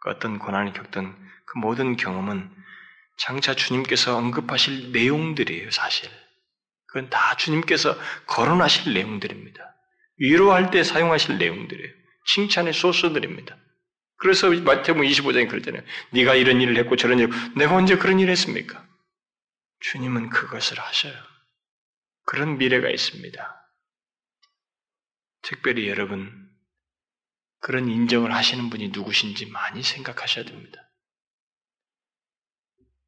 [0.00, 1.14] 그 어떤 고난을 겪든
[1.46, 2.50] 그 모든 경험은
[3.18, 6.08] 장차 주님께서 언급하실 내용들이에요, 사실.
[6.86, 9.74] 그건 다 주님께서 거론하실 내용들입니다.
[10.18, 11.92] 위로할 때 사용하실 내용들이에요.
[12.26, 13.56] 칭찬의 소스들입니다.
[14.18, 15.82] 그래서 마태복음 25장에 그러잖아요.
[16.10, 18.87] 네가 이런 일을 했고 저런 일, 내가 언제 그런 일을 했습니까?
[19.80, 21.14] 주님은 그것을 하셔요.
[22.24, 23.70] 그런 미래가 있습니다.
[25.42, 26.48] 특별히 여러분,
[27.60, 30.88] 그런 인정을 하시는 분이 누구신지 많이 생각하셔야 됩니다.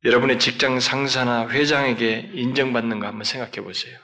[0.04, 3.98] 여러분의 직장 상사나 회장에게 인정받는 거 한번 생각해 보세요.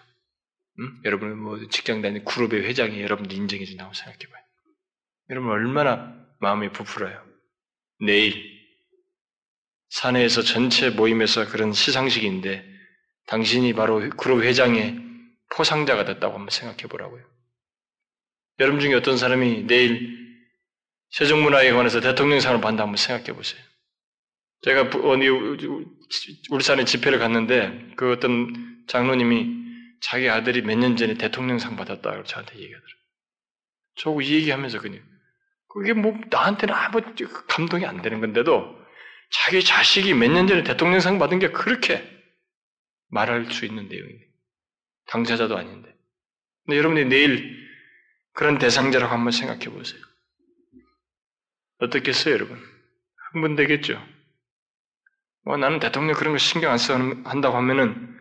[0.78, 1.00] 음?
[1.04, 4.42] 여러분 뭐 직장 다니는 그룹의 회장이 여러분들 인정해 준다고 생각해 봐요.
[5.30, 7.24] 여러분 얼마나 마음이 부풀어요.
[8.00, 8.55] 내일
[9.90, 12.64] 사내에서 전체 모임에서 그런 시상식인데
[13.26, 15.00] 당신이 바로 그룹 회장의
[15.54, 17.24] 포상자가 됐다고 한번 생각해 보라고요.
[18.58, 20.16] 여러분 중에 어떤 사람이 내일
[21.10, 23.60] 세종문화에 관해서 대통령상을 받는다 한번 생각해 보세요.
[24.62, 25.28] 제가 어디
[26.50, 29.54] 울산에 집회를 갔는데 그 어떤 장로님이
[30.00, 32.96] 자기 아들이 몇 년 전에 대통령상 받았다고 저한테 얘기하더라고요.
[33.96, 35.02] 저하고 이 얘기하면서 그냥
[35.68, 37.00] 그게 뭐 나한테는 아무
[37.48, 38.85] 감동이 안 되는 건데도
[39.30, 42.08] 자기 자식이 몇 년 전에 대통령상 받은 게 그렇게
[43.08, 44.26] 말할 수 있는 내용이에요.
[45.08, 45.94] 당사자도 아닌데.
[46.64, 47.56] 근데 여러분이 내일
[48.32, 50.00] 그런 대상자라고 한번 생각해 보세요.
[51.78, 52.60] 어떻겠어요, 여러분?
[53.32, 54.02] 흥분되겠죠?
[55.44, 58.16] 뭐 나는 대통령 그런 거 신경 안써 한다고 하면은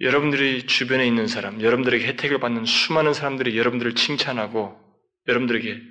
[0.00, 4.78] 여러분들이 주변에 있는 사람, 여러분들에게 혜택을 받는 수많은 사람들이 여러분들을 칭찬하고
[5.26, 5.82] 여러분들에게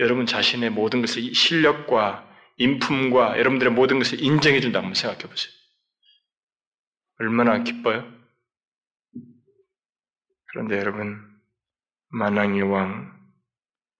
[0.00, 2.27] 여러분 자신의 모든 것을 실력과
[2.58, 5.52] 인품과 여러분들의 모든 것을 인정해 준다고 한번 생각해 보세요.
[7.18, 8.12] 얼마나 기뻐요?
[10.46, 11.20] 그런데 여러분,
[12.08, 13.12] 만왕의 왕,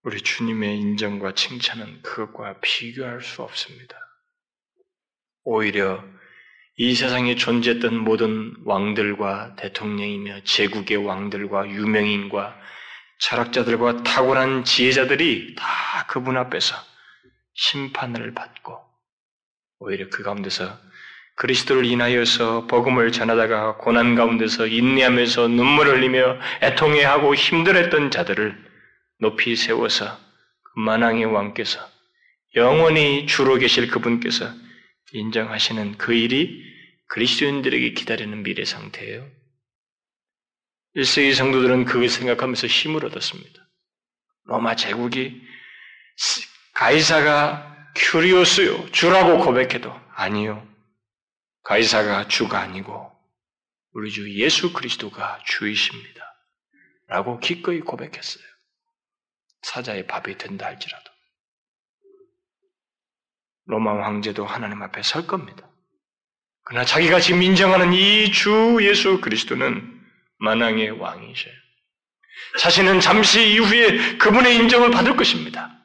[0.02, 3.96] 우리 주님의 인정과 칭찬은 그것과 비교할 수 없습니다.
[5.44, 6.04] 오히려
[6.76, 12.56] 이 세상에 존재했던 모든 왕들과 대통령이며 제국의 왕들과 유명인과
[13.18, 16.76] 철학자들과 탁월한 지혜자들이 다 그분 앞에서
[17.58, 18.78] 심판을 받고
[19.80, 20.78] 오히려 그 가운데서
[21.34, 28.56] 그리스도를 인하여서 복음을 전하다가 고난 가운데서 인내하면서 눈물을 흘리며 애통해하고 힘들었던 자들을
[29.18, 30.06] 높이 세워서
[30.62, 31.80] 그 만왕의 왕께서
[32.54, 34.52] 영원히 주로 계실 그분께서
[35.12, 36.64] 인정하시는 그 일이
[37.08, 39.28] 그리스도인들에게 기다리는 미래 상태예요.
[40.96, 43.68] 1세기 성도들은 그걸 생각하면서 힘을 얻었습니다.
[44.44, 45.40] 로마 제국이
[46.78, 50.64] 가이사가 큐리오스요, 주라고 고백해도 아니요.
[51.64, 53.10] 가이사가 주가 아니고
[53.94, 56.22] 우리 주 예수 그리스도가 주이십니다.
[57.08, 58.44] 라고 기꺼이 고백했어요.
[59.62, 61.10] 사자의 밥이 된다 할지라도.
[63.66, 65.68] 로마 황제도 하나님 앞에 설 겁니다.
[66.62, 70.00] 그러나 자기가 지금 인정하는 이 주 예수 그리스도는
[70.38, 71.54] 만왕의 왕이셔요.
[72.60, 75.77] 자신은 잠시 이후에 그분의 인정을 받을 것입니다.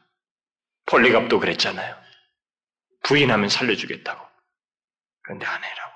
[0.86, 1.95] 폴리갑도 그랬잖아요.
[3.03, 4.25] 부인하면 살려주겠다고.
[5.23, 5.93] 그런데 안 해라고.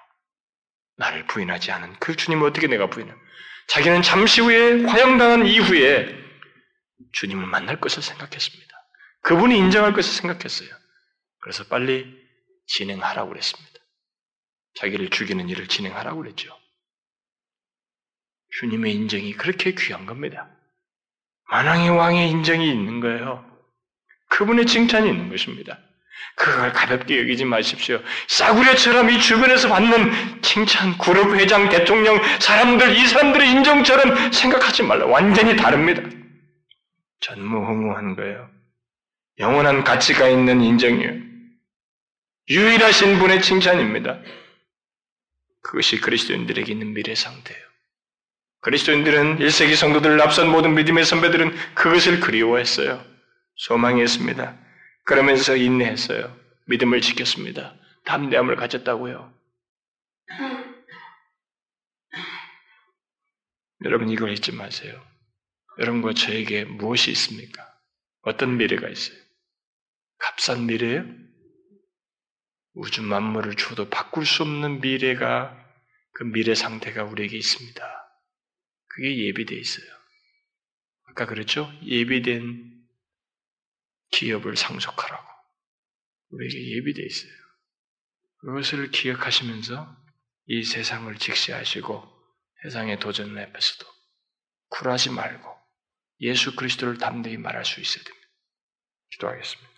[0.98, 3.14] 나를 부인하지 않은 그 주님을 어떻게 내가 부인해?
[3.68, 6.18] 자기는 잠시 후에 화형당한 이후에
[7.14, 8.68] 주님을 만날 것을 생각했습니다.
[9.22, 10.70] 그분이 인정할 것을 생각했어요.
[11.42, 12.18] 그래서 빨리
[12.68, 13.80] 진행하라고 그랬습니다.
[14.76, 16.58] 자기를 죽이는 일을 진행하라고 그랬죠.
[18.60, 20.50] 주님의 인정이 그렇게 귀한 겁니다.
[21.50, 23.47] 만왕의 왕의 인정이 있는 거예요.
[24.30, 25.80] 그분의 칭찬이 있는 것입니다.
[26.36, 28.00] 그걸 가볍게 여기지 마십시오.
[28.28, 35.08] 싸구려처럼 이 주변에서 받는 칭찬, 그룹 회장, 대통령, 사람들, 이 사람들의 인정처럼 생각하지 말라.
[35.08, 36.04] 완전히 다릅니다.
[37.22, 38.50] 전무후무한 거예요.
[39.40, 41.14] 영원한 가치가 있는 인정이에요.
[42.50, 44.20] 유일하신 분의 칭찬입니다.
[45.62, 47.62] 그것이 그리스도인들에게 있는 미래 상태예요.
[48.62, 53.04] 그리스도인들은 1세기 성도들을 앞선 모든 믿음의 선배들은 그것을 그리워했어요.
[53.58, 54.58] 소망했습니다.
[55.06, 56.36] 그러면서 인내했어요.
[56.68, 57.76] 믿음을 지켰습니다.
[58.06, 59.34] 담대함을 가졌다고요.
[63.86, 65.02] 여러분 이걸 잊지 마세요.
[65.80, 67.64] 여러분과 저에게 무엇이 있습니까?
[68.22, 69.18] 어떤 미래가 있어요?
[70.18, 71.06] 값싼 미래요?
[72.74, 75.56] 우주 만물을 줘도 바꿀 수 없는 미래가
[76.14, 77.82] 그 미래 상태가 우리에게 있습니다.
[78.88, 79.86] 그게 예비되어 있어요.
[81.10, 81.72] 아까 그랬죠?
[81.84, 82.77] 예비된
[84.18, 85.28] 기업을 상속하라고.
[86.32, 87.32] 우리에게 예비되어 있어요.
[88.40, 89.96] 그것을 기억하시면서
[90.48, 92.04] 이 세상을 직시하시고
[92.64, 93.86] 세상의 도전 앞에서도
[94.70, 95.48] 굴하지 말고
[96.22, 98.28] 예수 그리스도를 담대히 말할 수 있어야 됩니다.
[99.12, 99.70] 기도하겠습니다.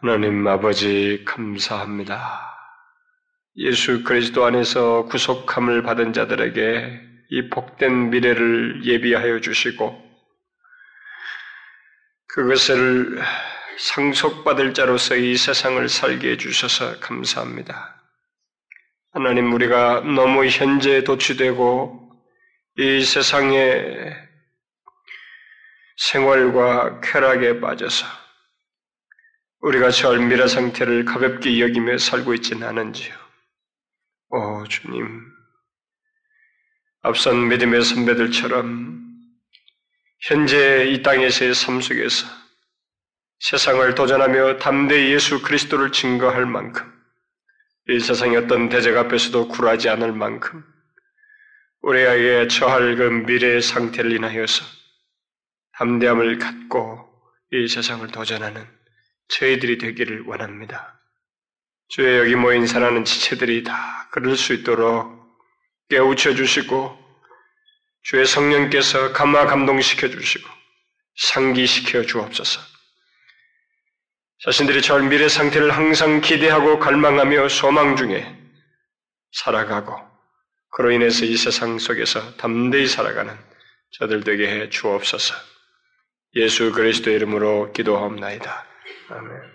[0.00, 2.48] 하나님 아버지 감사합니다.
[3.56, 7.00] 예수 그리스도 안에서 구속함을 받은 자들에게
[7.30, 10.11] 이 복된 미래를 예비하여 주시고
[12.32, 13.20] 그것을
[13.78, 18.00] 상속받을 자로서 이 세상을 살게 해주셔서 감사합니다.
[19.12, 22.10] 하나님, 우리가 너무 현재에 도취되고
[22.78, 24.16] 이 세상의
[25.98, 28.06] 생활과 쾌락에 빠져서
[29.60, 33.14] 우리가 절미라 상태를 가볍게 여기며 살고 있지는 않은지요.
[34.30, 35.20] 오, 주님.
[37.02, 39.01] 앞선 믿음의 선배들처럼
[40.24, 42.28] 현재 이 땅에서의 삶 속에서
[43.40, 46.92] 세상을 도전하며 담대히 예수 그리스도를 증거할 만큼
[47.88, 50.64] 이 세상의 어떤 대적 앞에서도 굴하지 않을 만큼
[51.80, 54.64] 우리에게 처할 그 미래의 상태를 인하여서
[55.72, 57.04] 담대함을 갖고
[57.50, 58.64] 이 세상을 도전하는
[59.26, 61.00] 저희들이 되기를 원합니다.
[61.88, 65.20] 주의 여기 모인 사랑하는 지체들이 다 그럴 수 있도록
[65.88, 67.01] 깨우쳐 주시고
[68.02, 70.48] 주의 성령께서 감화 감동시켜 주시고
[71.16, 72.60] 상기시켜 주옵소서.
[74.44, 78.36] 자신들이 절 미래 상태를 항상 기대하고 갈망하며 소망 중에
[79.32, 79.96] 살아가고
[80.70, 83.38] 그로 인해서 이 세상 속에서 담대히 살아가는
[83.98, 85.34] 저들 되게 해 주옵소서.
[86.34, 88.66] 예수 그리스도의 이름으로 기도하옵나이다.
[89.10, 89.51] 아멘.